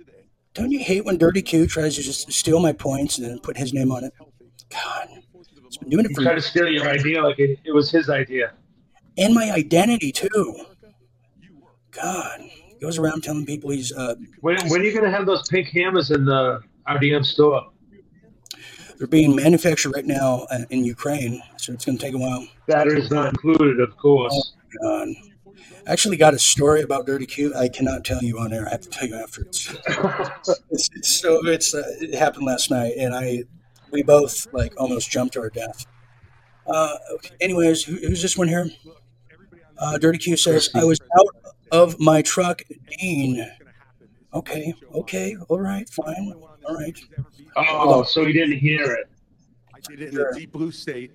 [0.55, 3.57] Don't you hate when Dirty Q tries to just steal my points and then put
[3.57, 4.13] his name on it?
[4.71, 7.91] God, he's been doing it for tried to steal your idea like it, it was
[7.91, 8.53] his idea.
[9.21, 10.65] And my identity too.
[11.93, 13.93] God, he goes around telling people he's.
[13.93, 17.71] Uh, When, when are you going to have those pink hammers in the RDM store?
[19.01, 22.47] they're being manufactured right now uh, in Ukraine, so it's going to take a while.
[22.67, 24.53] Batteries not included, of course.
[24.83, 25.09] God.
[25.87, 27.55] I actually got a story about Dirty Q.
[27.57, 28.67] I cannot tell you on air.
[28.67, 29.75] I have to tell you afterwards.
[30.71, 33.45] it's, it's so it's uh, it happened last night, and I
[33.91, 35.87] we both like almost jumped to our death.
[36.67, 36.97] Uh.
[37.41, 38.69] Anyways, who, who's this one here?
[39.81, 42.63] Uh, Dirty Q says I was out of my truck,
[42.99, 43.51] Dean.
[44.33, 46.33] Okay, okay, all right, fine,
[46.69, 46.97] all right.
[47.57, 49.11] Oh, so he didn't hear it.
[49.75, 51.13] I did it in a deep blue state,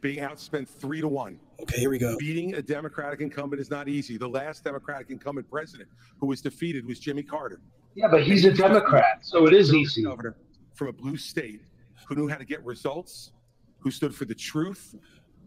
[0.00, 1.38] being outspent three to one.
[1.60, 2.16] Okay, here we go.
[2.18, 4.16] Beating a Democratic incumbent is not easy.
[4.16, 5.88] The last Democratic incumbent president
[6.18, 7.60] who was defeated was Jimmy Carter.
[7.94, 10.02] Yeah, but he's a Democrat, so it is easy.
[10.02, 10.36] Governor
[10.74, 11.60] from a blue state
[12.08, 13.30] who knew how to get results,
[13.78, 14.94] who stood for the truth,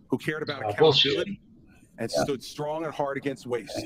[0.08, 1.28] who cared about Oh, bullshit.
[2.06, 3.80] Accountability, and stood strong and hard against waste.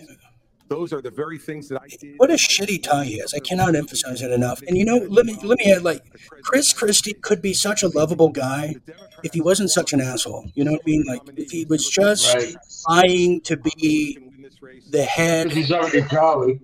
[0.69, 2.15] Those are the very things that I did.
[2.17, 3.33] What a shitty tie he has.
[3.33, 4.61] I cannot emphasize it enough.
[4.67, 6.01] And you know, let me let me add like
[6.43, 8.75] Chris Christie could be such a lovable guy
[9.23, 10.49] if he wasn't such an asshole.
[10.55, 11.03] You know what I mean?
[11.05, 12.55] Like if he was just Right.
[12.87, 14.17] trying to be
[14.89, 15.51] the head.
[15.51, 16.59] He's already jolly.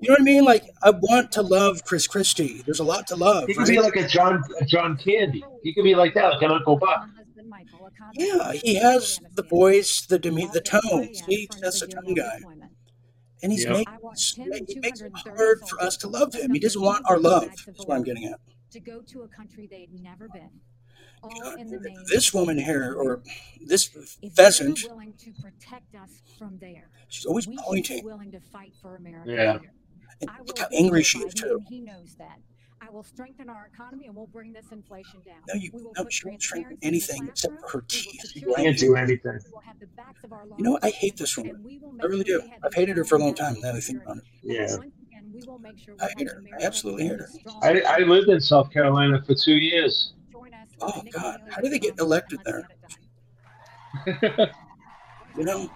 [0.00, 0.44] You know what I mean?
[0.44, 2.62] Like I want to love Chris Christie.
[2.64, 3.46] There's a lot to love.
[3.46, 3.68] He could right?
[3.68, 5.44] be like a John a John Candy.
[5.62, 7.08] He could be like that, like an Uncle Buck.
[8.14, 11.14] Yeah, he has the voice, the deme- the tone.
[11.14, 12.40] See, that's a tone guy.
[13.42, 13.86] And he's Yep.
[14.48, 16.52] making he makes it hard for us to love him.
[16.54, 17.50] He doesn't want our love.
[17.66, 18.40] That's what I'm getting at.
[18.72, 20.50] To go to a country they'd never been.
[21.22, 23.22] All in the name This woman here, or
[23.64, 23.88] this
[24.34, 28.04] pheasant, to protect us from there, she's always we should be pointing.
[28.04, 29.30] willing to fight for America.
[29.32, 29.58] Yeah.
[30.20, 31.60] And look how angry she is, too.
[31.68, 32.38] He knows that.
[32.80, 35.36] I will strengthen our economy and we'll bring this inflation down.
[35.48, 37.80] No, you We will no, she won't strengthen transparency in the anything except for her
[37.82, 37.82] classroom.
[37.82, 38.20] We will teeth.
[38.32, 39.38] secure Can't do anything.
[39.44, 40.78] We will have the backs of our You know.
[40.82, 41.56] I hate this woman.
[41.56, 42.42] and we will I really do.
[42.62, 43.54] I've hated her for a long time.
[43.54, 44.24] Now that I think about it.
[44.42, 44.76] Yeah.
[45.32, 46.42] we will make sure I hate her.
[46.60, 47.28] I absolutely hate her.
[47.62, 50.12] I, I lived in South Carolina for two years.
[50.80, 52.68] Oh God, how did they get elected there?
[54.04, 54.50] get it done.
[55.38, 55.70] You know,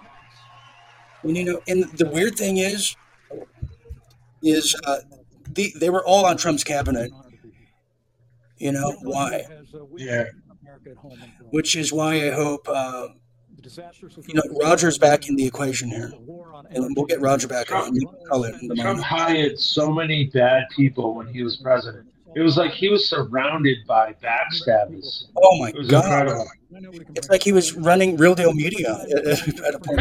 [1.23, 2.95] and you know, and the weird thing is,
[4.41, 4.97] is uh,
[5.53, 7.11] the, they were all on Trump's cabinet.
[8.57, 9.45] You know why?
[9.97, 10.25] Yeah.
[11.49, 13.07] Which is why I hope uh,
[14.27, 16.11] you know Roger's back in the equation here,
[16.71, 17.95] and we'll get Roger back on.
[18.27, 22.07] Call it Trump hired so many bad people when he was president.
[22.35, 25.25] It was like he was surrounded by backstabbers.
[25.35, 26.27] Oh my It God!
[26.27, 26.47] incredible.
[27.15, 29.99] It's like he was running Real Deal Media at, at a point.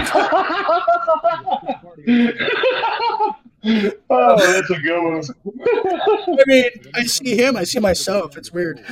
[3.65, 5.23] oh, that's a good one.
[6.39, 8.37] I mean, I see him, I see myself.
[8.37, 8.85] It's weird.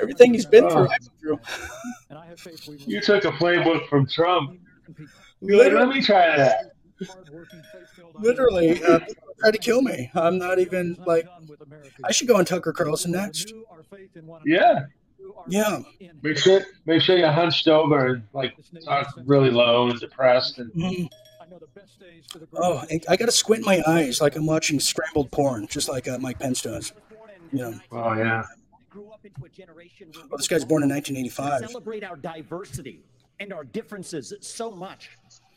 [0.00, 2.76] Everything he's been through, I've been through.
[2.86, 4.58] You took a playbook from Trump.
[5.40, 6.72] Like, let me try that.
[8.14, 9.00] Literally, uh,
[9.38, 10.10] try to kill me.
[10.14, 11.26] I'm not even like.
[12.04, 13.52] I should go on Tucker Carlson next.
[14.44, 14.86] Yeah.
[15.46, 15.80] Yeah.
[16.22, 18.54] Make sure make sure you're hunched over and like
[18.84, 21.08] talk really low and depressed and Mhm.
[22.56, 26.08] Oh, I, I got to squint my eyes like I'm watching scrambled porn, just like
[26.08, 26.92] uh, Mike Pence does.
[27.52, 27.80] You know.
[27.92, 28.44] oh yeah.
[28.90, 31.70] grew up into a generation where we Oh, this guy's born in taught to 1985.
[31.70, 33.00] Celebrate our diversity
[33.40, 35.10] and our differences so much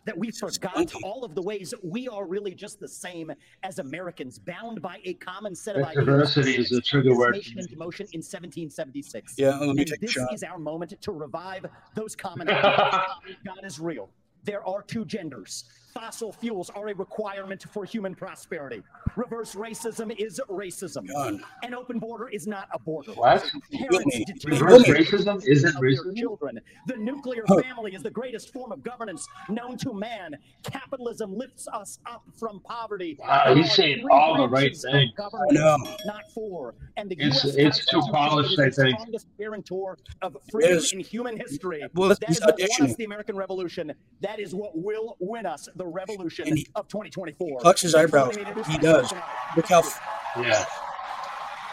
[0.06, 3.32] that we forgot all of the ways we are really just the same
[3.64, 6.06] as Americans, bound by a common set of That ideas.
[6.06, 7.36] diversity is a trigger word.
[7.36, 9.36] into motion in 1776.
[9.38, 10.34] Yeah, let me and take a this shot.
[10.34, 13.06] is our moment to revive those common ideas.
[13.46, 14.10] God is real.
[14.44, 15.66] There are two genders.
[15.94, 18.82] Fossil fuels are a requirement for human prosperity.
[19.16, 21.08] Reverse racism is racism.
[21.08, 21.42] God.
[21.64, 23.12] An open border is not a border.
[23.12, 23.50] What?
[23.74, 24.26] Parents me.
[24.26, 26.16] determine Reverse racism isn't racism?
[26.18, 26.60] Children.
[26.88, 27.62] The nuclear Huh.
[27.62, 30.38] family is the greatest form of governance known to man.
[30.64, 33.18] Capitalism lifts us up from poverty.
[33.20, 35.12] Wow, he's saying all the right things.
[35.18, 35.78] government, I know.
[36.06, 36.76] Not four.
[36.98, 39.00] And the It's- US it's too polished, is I the think.
[39.00, 41.84] strongest guarantor of freedom in human history.
[41.96, 43.94] Well, that he's is what won us the American Revolution.
[44.22, 47.60] That is what will win us the revolution And he of 2024.
[47.60, 48.36] Plucks his eyebrows.
[48.68, 49.12] He does.
[49.56, 49.84] Look how.
[50.38, 50.66] Yeah.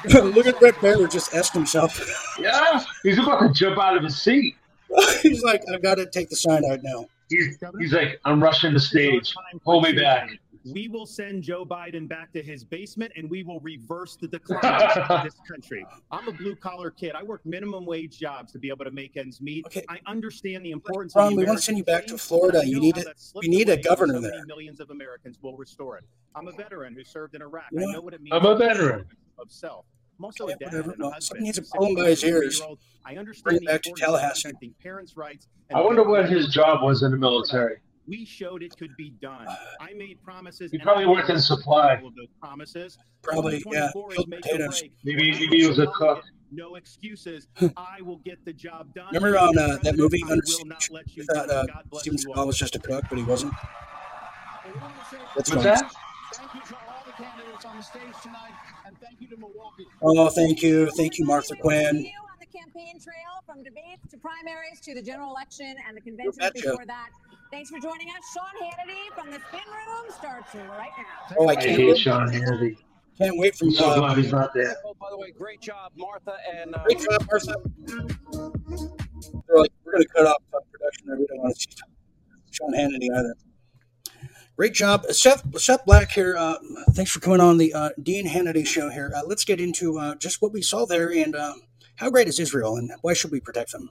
[0.23, 2.01] Look at Bret Baier just asked himself.
[2.39, 2.85] Yeah.
[3.03, 4.55] He's about to jump out of his seat.
[5.23, 7.07] He's like, I've got to take the sign out now.
[7.29, 9.35] He's, he's like, I'm rushing the stage.
[9.65, 10.31] Pull me back.
[10.65, 14.65] We will send Joe Biden back to his basement and we will reverse the decline
[15.09, 15.87] of this country.
[16.11, 17.13] I'm a blue collar kid.
[17.15, 19.65] I work minimum wage jobs to be able to make ends meet.
[19.67, 19.85] Okay.
[19.89, 22.67] I understand the importance Ron, of the we wanna send you back to Florida.
[22.67, 24.45] You need how a- you need a governor so there.
[24.47, 26.05] Millions of Americans will restore it.
[26.35, 27.65] I'm a veteran who served in Iraq.
[27.73, 28.35] You know I know what it means.
[28.35, 29.07] I'm a veteran.
[29.39, 29.87] Of self.
[30.19, 30.91] I'm also a dad whatever.
[30.91, 31.23] and a No, husband.
[31.25, 32.61] something needs to I'm pull by his ears.
[33.05, 34.53] I understand Bring it back to Tallahassee.
[34.83, 35.47] parents' rights.
[35.73, 37.77] I wonder what his job was in the military.
[38.09, 39.47] We showed it could be done.
[39.81, 40.73] I made promises.
[40.73, 41.99] He probably I worked in supply.
[42.01, 42.97] all of those promises.
[43.23, 43.87] Probably, yeah.
[43.87, 44.81] is Filled make or potatoes.
[44.81, 44.93] break.
[45.05, 46.23] Maybe, maybe he was a cook.
[46.51, 47.49] No excuses.
[47.77, 49.09] I will get the job done.
[49.13, 50.89] Remember on uh, that movie I Under Siege?
[50.91, 51.67] let you thought down.
[51.71, 52.29] uh, Steven you.
[52.29, 53.53] Seagal was just a cook, but he wasn't.
[54.65, 55.63] That's What's fine.
[55.65, 55.93] that?
[56.35, 58.53] Thank you to all the candidates on the stage tonight,
[58.87, 59.87] and thank you to Milwaukee.
[60.03, 62.11] Oh, thank you, thank you, Martha Quinn.
[62.53, 66.01] You on the campaign trail from debates to primaries to the general election and the
[66.01, 66.53] convention betcha.
[66.71, 67.09] before that.
[67.51, 68.25] Thanks for joining us.
[68.35, 71.37] Sean Hannity from the spin room starts right now.
[71.39, 71.99] Oh, I I can't hate.
[71.99, 72.77] Sean Hannity.
[73.19, 74.77] Can't wait for I'm so Uh, glad he's not there.
[74.85, 76.37] Oh, by the way, great job, Martha.
[76.55, 77.55] And uh, great job, Martha.
[79.49, 81.17] They're like, we're going to cut off uh, production there.
[81.17, 81.69] We don't want to see
[82.53, 83.35] Sean Hannity either.
[84.57, 85.59] Great job, Seth.
[85.61, 86.37] Seth Black here.
[86.37, 86.57] Uh,
[86.93, 89.13] thanks for coming on the uh, Dean Hannity show here.
[89.17, 91.55] Uh, let's get into uh, just what we saw there and uh,
[91.99, 93.91] how great is Israel and why should we protect them?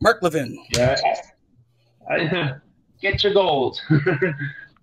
[0.00, 0.58] Mark Levin.
[0.74, 0.96] Yeah.
[2.10, 2.54] I,
[3.00, 3.80] get your gold.
[3.90, 4.00] I'm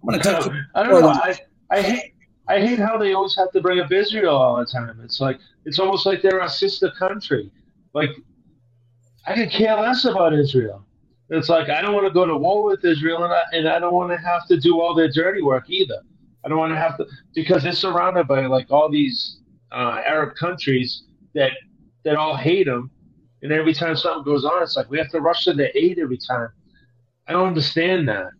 [0.06, 0.62] going to tell you.
[0.76, 1.10] I don't know.
[1.10, 1.38] I,
[1.70, 2.14] I hate
[2.48, 5.00] I hate how they always have to bring up Israel all the time.
[5.04, 7.52] It's like it's almost like they're our sister country.
[7.94, 8.10] Like
[9.28, 10.84] I could care less about Israel.
[11.30, 13.78] It's like I don't want to go to war with Israel, and I, and I
[13.78, 16.02] don't want to have to do all their dirty work either.
[16.44, 19.38] I don't want to have to because they're surrounded by like all these
[19.72, 21.04] uh, Arab countries
[21.36, 21.52] that
[22.04, 22.90] that all hate them,
[23.42, 26.00] and every time something goes on, it's like we have to rush to the aid
[26.00, 26.50] every time.
[27.28, 28.32] I don't understand that.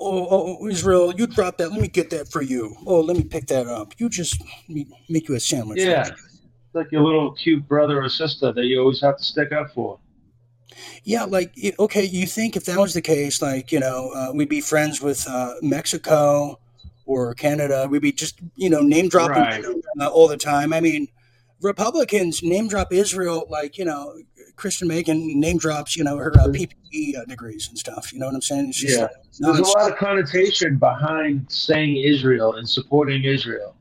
[0.00, 1.70] Oh, oh, oh, Israel, you dropped that.
[1.70, 2.74] Let me get that for you.
[2.84, 3.94] Oh, let me pick that up.
[3.98, 5.80] You just make you a sandwich.
[5.80, 6.40] Yeah, it's
[6.72, 10.00] like your little cute brother or sister that you always have to stick up for.
[11.04, 14.48] Yeah, like okay, you think if that was the case, like you know, uh, we'd
[14.48, 16.58] be friends with uh, Mexico
[17.06, 17.86] or Canada.
[17.88, 19.64] We'd be just you know name dropping Right.
[20.00, 20.72] uh, all the time.
[20.72, 21.06] I mean,
[21.64, 24.14] Republicans name drop Israel like you know,
[24.56, 28.12] Kristen Megan name drops you know her uh, PPE uh, degrees and stuff.
[28.12, 28.68] You know what I'm saying?
[28.68, 29.02] It's just Yeah,
[29.40, 33.74] like, there's a lot of connotation behind saying Israel and supporting Israel.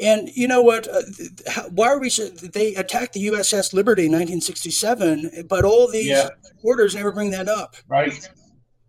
[0.00, 0.88] And you know what?
[0.88, 1.02] Uh,
[1.48, 2.08] how, why are we?
[2.08, 6.30] so- They attacked the USS Liberty in 1967, but all these Yeah.
[6.42, 7.76] supporters never bring that up.
[7.86, 8.28] Right.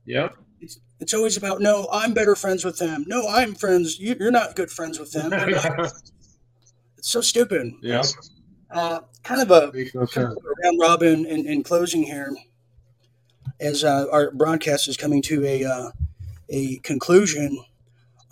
[0.06, 0.36] Yep.
[0.62, 3.04] It's, it's always about no, I'm better friends with them.
[3.08, 4.00] No, I'm friends.
[4.00, 5.32] You're not good friends with them.
[7.02, 7.74] it's so stupid.
[7.82, 8.04] Yeah.
[8.70, 10.36] Uh, kind of a Makes no sense.
[10.64, 12.32] round robin in, in closing here,
[13.60, 15.90] as uh, our broadcast is coming to a uh,
[16.50, 17.58] a conclusion.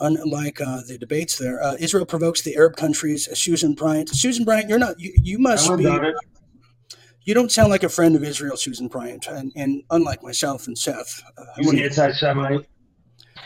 [0.01, 3.27] Unlike uh, the debates there, uh, Israel provokes the Arab countries.
[3.37, 4.07] Susan Bryant.
[4.09, 4.97] Susan Bryant, you're not.
[4.99, 5.83] You, you must be.
[5.85, 6.15] it.
[7.25, 10.77] You don't sound like a friend of Israel, Susan Bryant, and, and unlike myself and
[10.77, 11.21] Seth.
[11.37, 12.65] Uh, He's wouldn't- anti-Semite.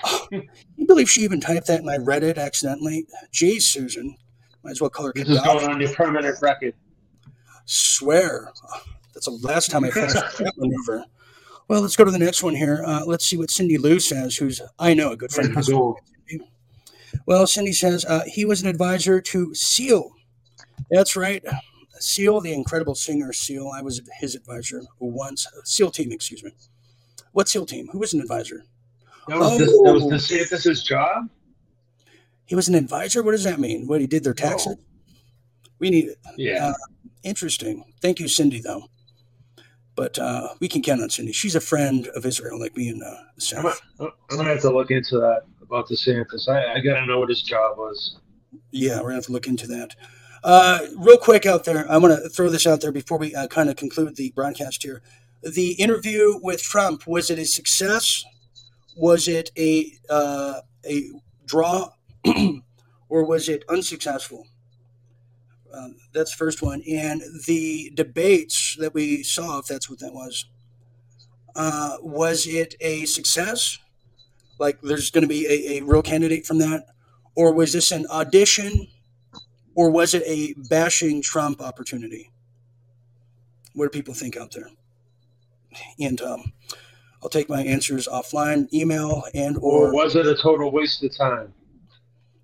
[0.32, 3.08] you believe she even typed that and I read it accidentally?
[3.34, 4.16] Jeez, Susan.
[4.64, 6.74] Might as well call her This is going on your permanent record.
[7.66, 8.52] Swear.
[9.14, 11.06] That's the last time I felt that maneuver.
[11.68, 12.84] Well, let's go to the next one here.
[12.86, 15.56] Uh, let's see what Cindy Lou says, who's, I know, a good friend.
[17.26, 20.12] Well, Cindy says uh, he was an advisor to Seal.
[20.92, 21.44] That's right.
[22.00, 23.72] Seal, the incredible singer Seal.
[23.74, 25.48] I was his advisor once.
[25.64, 26.52] Seal team, excuse me.
[27.32, 27.88] What Seal team?
[27.92, 28.64] Who was an advisor?
[29.28, 30.10] That was this, that was Oh.
[30.10, 31.30] DeSantis' job.
[32.46, 33.24] He was an advisor?
[33.24, 33.88] What does that mean?
[33.88, 34.76] What, he did their taxes?
[35.80, 36.18] We need it.
[36.38, 36.70] Yeah.
[36.70, 36.74] Uh,
[37.24, 37.84] interesting.
[38.02, 38.84] Thank you, Cindy, though.
[39.96, 41.32] But uh, we can count on Cindy.
[41.34, 43.16] She's a friend of Israel, like me and uh,
[43.56, 46.48] I'm, gonna- I'm gonna have to look into that about the DeSantis.
[46.50, 48.18] I, I gotta know what his job was.
[48.72, 49.96] Yeah, we're gonna have to look into that.
[50.44, 53.48] Uh, real quick out there, I want to throw this out there before we uh,
[53.48, 55.02] kind of conclude the broadcast here.
[55.44, 58.24] The interview with Trump was it a success?
[58.98, 61.04] Was it a uh, a
[61.46, 61.90] draw,
[63.10, 64.48] or was it unsuccessful?
[65.74, 66.84] Um, that's the first one.
[66.88, 70.46] And the debates that we saw, if that's what that was,
[71.56, 73.80] uh, was it a success?
[74.60, 76.86] Like there's going to be a, a real candidate from that?
[77.36, 78.88] Or was this an audition?
[79.76, 82.32] Or was it a bashing Trump opportunity?
[83.74, 84.70] What do people think out there?
[86.00, 86.54] And um,
[87.24, 91.16] I'll take my answers offline, email, and Or or was it a total waste of
[91.16, 91.52] time?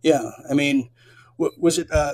[0.03, 0.31] Yeah.
[0.49, 0.89] I mean,
[1.37, 2.13] w- was it uh,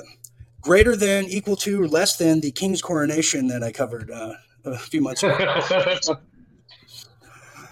[0.61, 4.33] greater than, equal to, or less than the king's coronation that I covered uh,
[4.65, 5.35] a few months ago?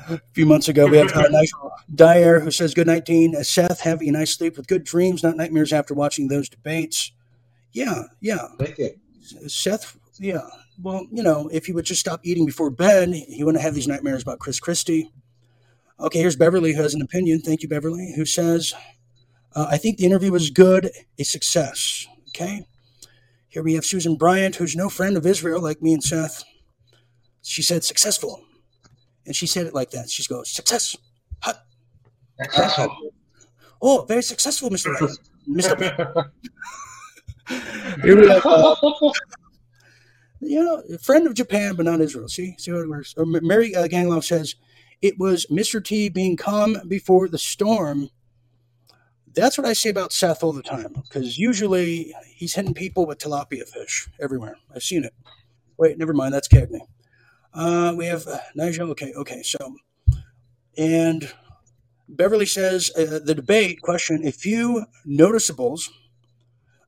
[0.09, 0.87] a few months ago.
[0.87, 3.35] We have uh, Nigel Dyer who says, Good night, Dean.
[3.35, 7.11] Uh, Seth, have a nice sleep with good dreams, not nightmares after watching those debates.
[7.71, 8.47] Yeah, yeah.
[8.59, 8.91] Thank you.
[9.47, 10.41] Seth, yeah.
[10.81, 13.87] Well, you know, if he would just stop eating before bed, he wouldn't have these
[13.87, 15.11] nightmares about Chris Christie.
[15.99, 17.41] Okay, here's Beverly who has an opinion.
[17.41, 18.73] Thank you, Beverly, who says,
[19.55, 22.07] uh, I think the interview was good, a success.
[22.29, 22.65] Okay.
[23.49, 26.43] Here we have Susan Bryant, who's no friend of Israel like me and Seth.
[27.43, 28.43] She said successful.
[29.25, 30.09] And she said it like that.
[30.09, 30.97] She goes, success.
[32.41, 33.13] Successful.
[33.81, 34.97] oh, very successful, Mr.
[34.97, 35.19] Bryant.
[35.49, 36.31] Mr.
[38.03, 38.75] Here we have, uh,
[40.39, 42.27] you know, friend of Japan, but not Israel.
[42.27, 43.13] See, see how it works.
[43.17, 44.55] Or Mary uh, Gangloff says
[45.01, 45.83] it was Mr.
[45.83, 48.09] T being calm before the storm.
[49.35, 53.17] That's what I say about Seth all the time, because usually he's hitting people with
[53.19, 54.57] tilapia fish everywhere.
[54.73, 55.13] I've seen it.
[55.77, 56.33] Wait, never mind.
[56.33, 56.81] That's Cagney.
[57.53, 58.91] Uh, we have uh, Nigel.
[58.91, 59.41] Okay, okay.
[59.43, 59.75] So,
[60.77, 61.31] and
[62.07, 65.89] Beverly says uh, the debate question: a few noticeables.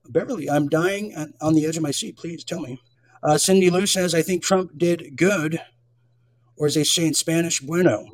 [0.07, 2.15] Beverly, I'm dying on- the edge of my seat.
[2.17, 2.79] Please tell me.
[3.23, 5.59] Uh, Cindy Lou says, I think Trump did good,
[6.57, 8.05] or as they say in Spanish, bueno.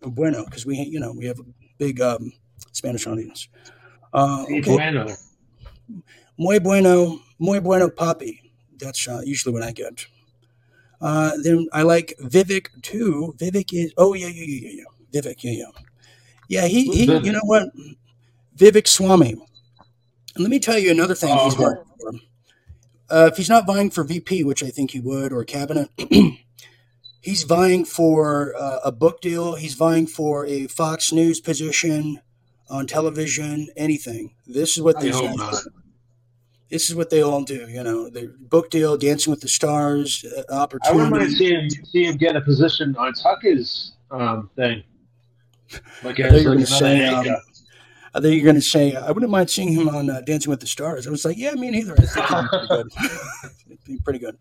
[0.00, 1.44] Bueno, because we, you know, we have a
[1.76, 2.32] big um,
[2.70, 3.48] Spanish audience.
[4.12, 4.60] Uh, okay.
[4.62, 5.16] bueno.
[6.36, 8.40] Muy bueno, muy bueno, papi.
[8.78, 10.06] That's uh, usually what I get.
[11.00, 13.34] Uh, then I like Vivek too.
[13.38, 15.20] Vivek is, oh, yeah, yeah, yeah, yeah, yeah.
[15.20, 15.82] Vivek, yeah, yeah.
[16.48, 17.24] Yeah, he, Who's he Vivek?
[17.24, 17.68] you know what?
[18.56, 19.32] Vivek Swami.
[19.32, 21.62] And let me tell you another thing Oh, he's okay.
[21.62, 21.84] for.
[23.10, 25.90] Uh, if he's not vying for VP, which I think he would, or cabinet,
[27.20, 29.56] he's vying for uh, a book deal.
[29.56, 32.20] He's vying for a Fox News position
[32.70, 34.32] on television, anything.
[34.46, 35.52] This is what I these hope not.
[35.52, 35.70] do.
[36.70, 37.68] This is what they all do.
[37.68, 41.36] You know, the book deal, Dancing with the Stars, uh, I wouldn't mind opportunity.
[41.36, 44.84] seeing see him get a position on Tucker's um, thing.
[46.04, 47.06] Like I as thought you were like going to say.
[47.06, 47.26] Um.
[48.12, 48.94] I thought you were going to say.
[48.94, 51.06] I wouldn't mind seeing him on uh, Dancing with the Stars.
[51.06, 51.94] I was like, yeah, me neither.
[51.94, 52.92] I think he'd be pretty good.
[53.68, 54.38] He'd be pretty good.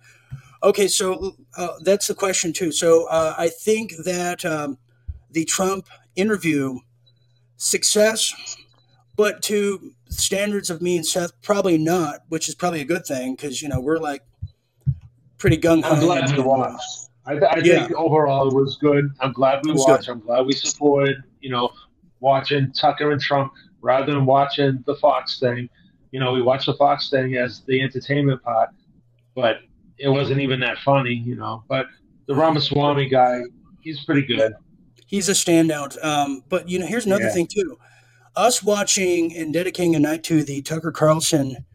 [0.61, 2.71] Okay, so uh, that's the question too.
[2.71, 4.77] So uh, I think that um,
[5.31, 6.79] the Trump interview
[7.59, 8.33] success,
[9.15, 13.35] but to standards of me and Seth, probably not, which is probably a good thing
[13.35, 14.23] because you know we're like
[15.37, 15.93] pretty gung ho.
[15.93, 17.09] I'm glad we watched.
[17.25, 17.85] I, I Yeah.
[17.85, 19.11] think overall it was good.
[19.19, 20.07] I'm glad we watched.
[20.07, 20.11] good.
[20.13, 21.17] I'm glad we supported.
[21.41, 21.69] You know,
[22.21, 25.69] watching Tucker and Trump rather than watching the Fox thing.
[26.11, 28.69] You know, we watched the Fox thing as the entertainment part,
[29.35, 29.57] but
[29.99, 31.13] it wasn't even that funny.
[31.13, 31.85] You know, but
[32.27, 33.41] the Ramaswamy guy,
[33.81, 34.53] he's pretty good.
[35.09, 36.01] He's a standout.
[36.05, 37.33] Um, but you know, here's another Yeah.
[37.33, 37.79] thing too.
[38.35, 41.65] Us watching and dedicating a night to the Tucker Carlson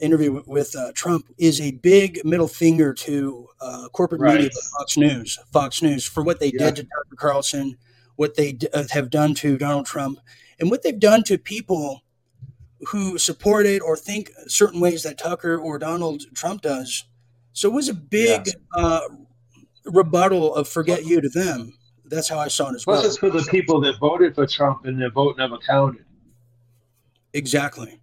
[0.00, 4.96] interview with, with uh, Trump is a big middle finger to uh, corporate media, Fox
[4.96, 6.66] News, Fox News, for what they Yeah.
[6.70, 7.76] did to Tucker Carlson,
[8.16, 10.18] what they d- uh, have done to Donald Trump,
[10.58, 12.02] and what they've done to people
[12.88, 17.04] who supported or think certain ways that Tucker or Donald Trump does.
[17.52, 19.00] So it was a big uh,
[19.84, 21.74] rebuttal of "forget you" to them.
[22.10, 23.00] That's how I saw it as well.
[23.00, 26.04] Plus, it's for the people that voted for Trump and their vote never counted.
[27.32, 28.00] Exactly,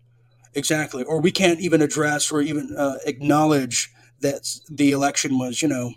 [0.53, 1.03] exactly.
[1.03, 3.91] Or we can't even address or even uh, acknowledge
[4.22, 5.93] that the election was, you know,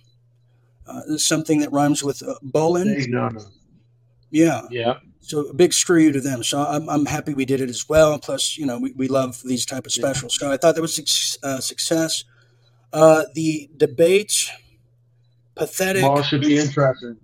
[0.87, 3.07] uh, something that rhymes with uh, Bolin.
[4.31, 4.63] Yeah.
[4.71, 4.99] Yeah.
[5.21, 6.43] So a big screw you to them.
[6.43, 8.19] So I'm, I'm happy we did it as well.
[8.19, 10.37] Plus, you know, we, we love these type of specials.
[10.39, 10.99] So I thought that was
[11.43, 12.25] a uh, success.
[12.93, 14.51] Uh, the debates,
[15.55, 16.03] pathetic.
[16.03, 17.19] Tomorrow should be interesting.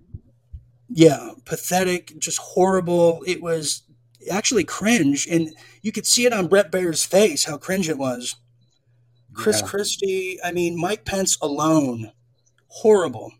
[0.88, 3.22] Yeah, pathetic, just horrible.
[3.26, 3.82] It was
[4.30, 5.50] actually cringe, and
[5.82, 8.36] you could see it on Bret Baier's face how cringe it was.
[9.32, 9.66] Chris Yeah.
[9.66, 10.38] Christie.
[10.44, 12.12] I mean, Mike Pence alone,
[12.68, 13.32] horrible.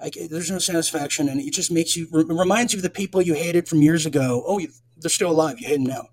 [0.00, 3.22] Like, there's no satisfaction, and it just makes you re- reminds you of the people
[3.22, 4.42] you hated from years ago.
[4.46, 4.68] Oh, you,
[4.98, 5.60] they're still alive.
[5.60, 6.08] You hate them now.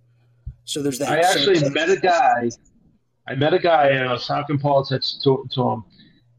[0.66, 1.10] So there's that.
[1.10, 2.50] I So- actually met a guy.
[3.28, 5.84] I met a guy and I was talking politics to, to him,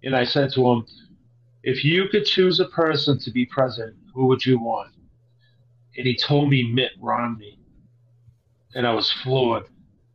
[0.04, 0.86] and I said to him,
[1.62, 4.92] "If you could choose a person to be president, who would you want?"
[5.96, 7.58] And he told me Mitt Romney,
[8.74, 9.64] and I was floored.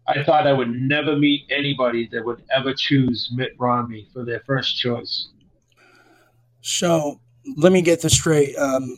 [0.07, 4.41] I thought I would never meet anybody that would ever choose Mitt Romney for their
[4.45, 5.29] first choice.
[6.61, 7.19] So
[7.57, 8.55] let me get this straight.
[8.55, 8.97] Um,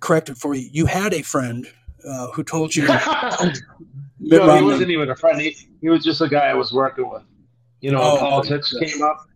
[0.00, 0.68] correct it for you.
[0.72, 1.66] You had a friend
[2.06, 2.82] uh, who told you.
[4.20, 5.40] Mitt no, he wasn't even a friend.
[5.40, 7.22] He, he was just a guy I was working with.
[7.80, 8.90] You know, Oh, politics okay.
[8.90, 9.26] came up.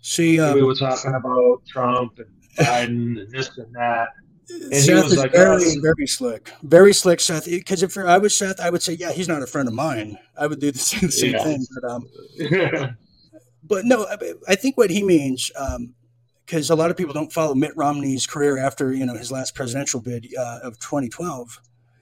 [0.00, 2.26] See, uh, we were talking about Trump and
[2.56, 4.08] Biden and this and that.
[4.50, 6.52] And he Seth was is like, very, "Oh, very slick.
[6.62, 7.46] Very slick, Seth.
[7.46, 10.18] Because if I was Seth, I would say, yeah, he's not a friend of mine.
[10.36, 11.44] I would do the same, same Yeah.
[11.44, 11.66] thing.
[11.80, 12.06] But, um,
[13.64, 14.16] but no, I,
[14.48, 15.50] I think what he means,
[16.44, 19.54] because a lot of people don't follow Mitt Romney's career after you know his last
[19.54, 21.60] presidential bid uh, of 2012.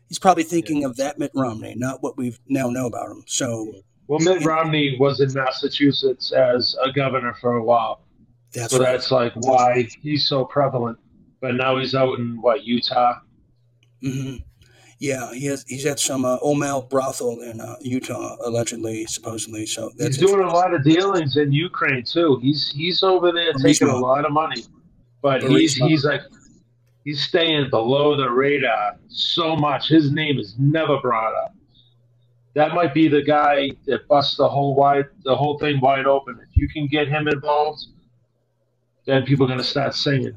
[0.09, 3.23] He's probably thinking of that Mitt Romney, not what we now know about him.
[3.29, 3.73] So
[4.09, 8.01] Well, Mitt Romney was in Massachusetts as a governor for a while.
[8.53, 8.93] That's so right.
[8.93, 10.99] that's like why he's so prevalent.
[11.41, 13.21] But now he's out in what Utah.
[14.03, 14.37] hmm
[14.99, 15.65] Yeah, he has.
[15.67, 19.67] He's at some uh, male brothel in uh, Utah, allegedly, supposedly.
[19.67, 22.39] So that's he's doing a lot of dealings in Ukraine too.
[22.43, 24.65] He's he's over there taking a lot of money,
[25.23, 26.23] but he's he's like
[27.05, 29.89] he's staying below the radar so much.
[29.89, 31.55] His name is never brought up.
[32.55, 36.39] That might be the guy that busts the whole wide the whole thing wide open.
[36.43, 37.87] If you can get him involved,
[39.11, 40.37] then people are going to start singing.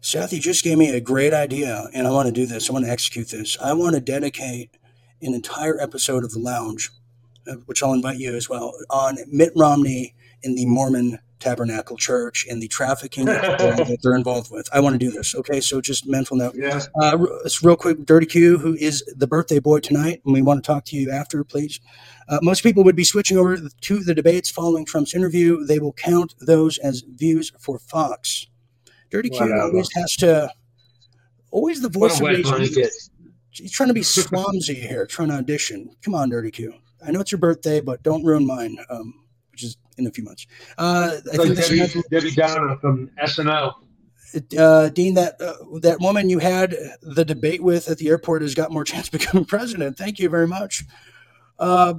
[0.00, 2.70] Seth, you just gave me a great idea, and I want to do this.
[2.70, 3.58] I want to execute this.
[3.62, 4.70] I want to dedicate
[5.20, 6.90] an entire episode of The Lounge,
[7.46, 12.46] uh, which I'll invite you as well, on Mitt Romney in the Mormon Tabernacle Church
[12.48, 14.68] and the trafficking that they're involved with.
[14.72, 15.34] I want to do this.
[15.34, 16.54] Okay, so just mental note.
[16.56, 16.80] Yeah.
[17.00, 20.62] Uh, it's real quick, Dirty Q, who is the birthday boy tonight, and we want
[20.62, 21.80] to talk to you after, please.
[22.28, 25.64] Uh, most people would be switching over to the debates following Trump's interview.
[25.64, 28.46] They will count those as views for Fox.
[29.10, 29.62] Dirty Q Whatever.
[29.62, 30.50] always has to,
[31.50, 32.88] always the voice of reason.
[33.50, 35.90] He's trying to be Swamsy here, trying to audition.
[36.02, 36.74] Come on, Dirty Q.
[37.04, 39.14] I know it's your birthday, but don't ruin mine, um,
[39.60, 40.46] which is in a few months.
[40.78, 43.74] Uh, I like think Debbie, Debbie Downer from SNL.
[44.58, 48.54] uh, Dean, that uh, that woman you had the debate with at the airport has
[48.54, 49.96] got more chance of becoming president.
[49.96, 50.84] Thank you very much.
[51.58, 51.94] Uh,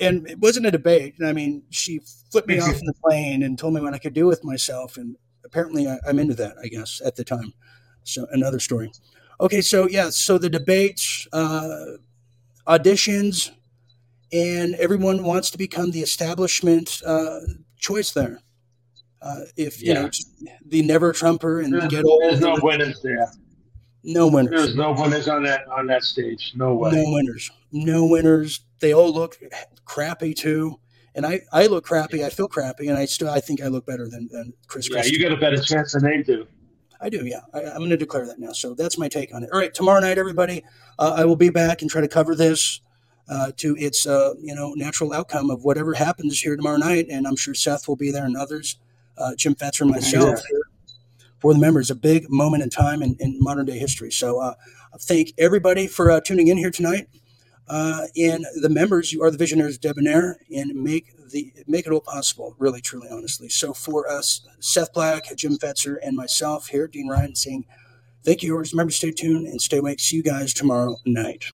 [0.00, 1.14] and it wasn't a debate.
[1.22, 2.00] I mean, she
[2.30, 4.96] flipped me off in the plane and told me what I could do with myself.
[4.96, 6.54] And apparently, I, I'm into that.
[6.62, 7.52] I guess at the time.
[8.04, 8.92] So another story.
[9.40, 11.96] Okay, so yeah, so the debates, uh,
[12.66, 13.50] auditions,
[14.32, 17.40] and everyone wants to become the establishment uh,
[17.76, 18.40] choice there.
[19.22, 20.08] Uh, if you know
[20.66, 23.30] the never Trumper and the There's, get old, there's no winners there.
[24.02, 24.50] no winners.
[24.50, 26.52] There's no winners on that on that stage.
[26.54, 26.92] No way.
[26.92, 27.50] No winners.
[27.70, 28.60] No winners.
[28.80, 29.38] They all look
[29.84, 30.80] crappy too.
[31.14, 32.24] And I, I look crappy.
[32.24, 34.88] I feel crappy, and I still I think I look better than, than Chris.
[34.88, 35.16] Yeah, Christie.
[35.16, 36.46] you got a better chance than they do.
[37.00, 37.40] I do, yeah.
[37.52, 38.52] I, I'm going to declare that now.
[38.52, 39.50] So that's my take on it.
[39.52, 40.62] All right, tomorrow night, everybody,
[40.98, 42.80] uh, I will be back and try to cover this
[43.28, 47.26] uh, to its uh, you know natural outcome of whatever happens here tomorrow night, and
[47.26, 48.78] I'm sure Seth will be there and others,
[49.18, 50.40] uh, Jim Fetzer and myself.
[50.52, 50.58] Yeah.
[51.38, 54.12] For the members, a big moment in time in, in modern day history.
[54.12, 54.54] So, uh,
[55.00, 57.08] thank everybody for uh, tuning in here tonight.
[57.66, 62.00] Uh, and the members, you are the visionaries debonair, and make the make it all
[62.00, 62.54] possible.
[62.58, 63.48] Really, truly, honestly.
[63.48, 67.64] So, for us, Seth Black, Jim Fetzer, and myself here, Dean Ryan, saying
[68.22, 68.56] thank you.
[68.56, 70.00] Remember, stay tuned and stay awake.
[70.00, 71.44] See you guys tomorrow night.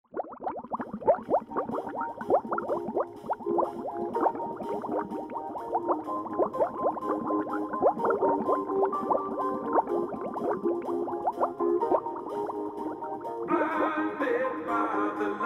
[15.19, 15.41] Thank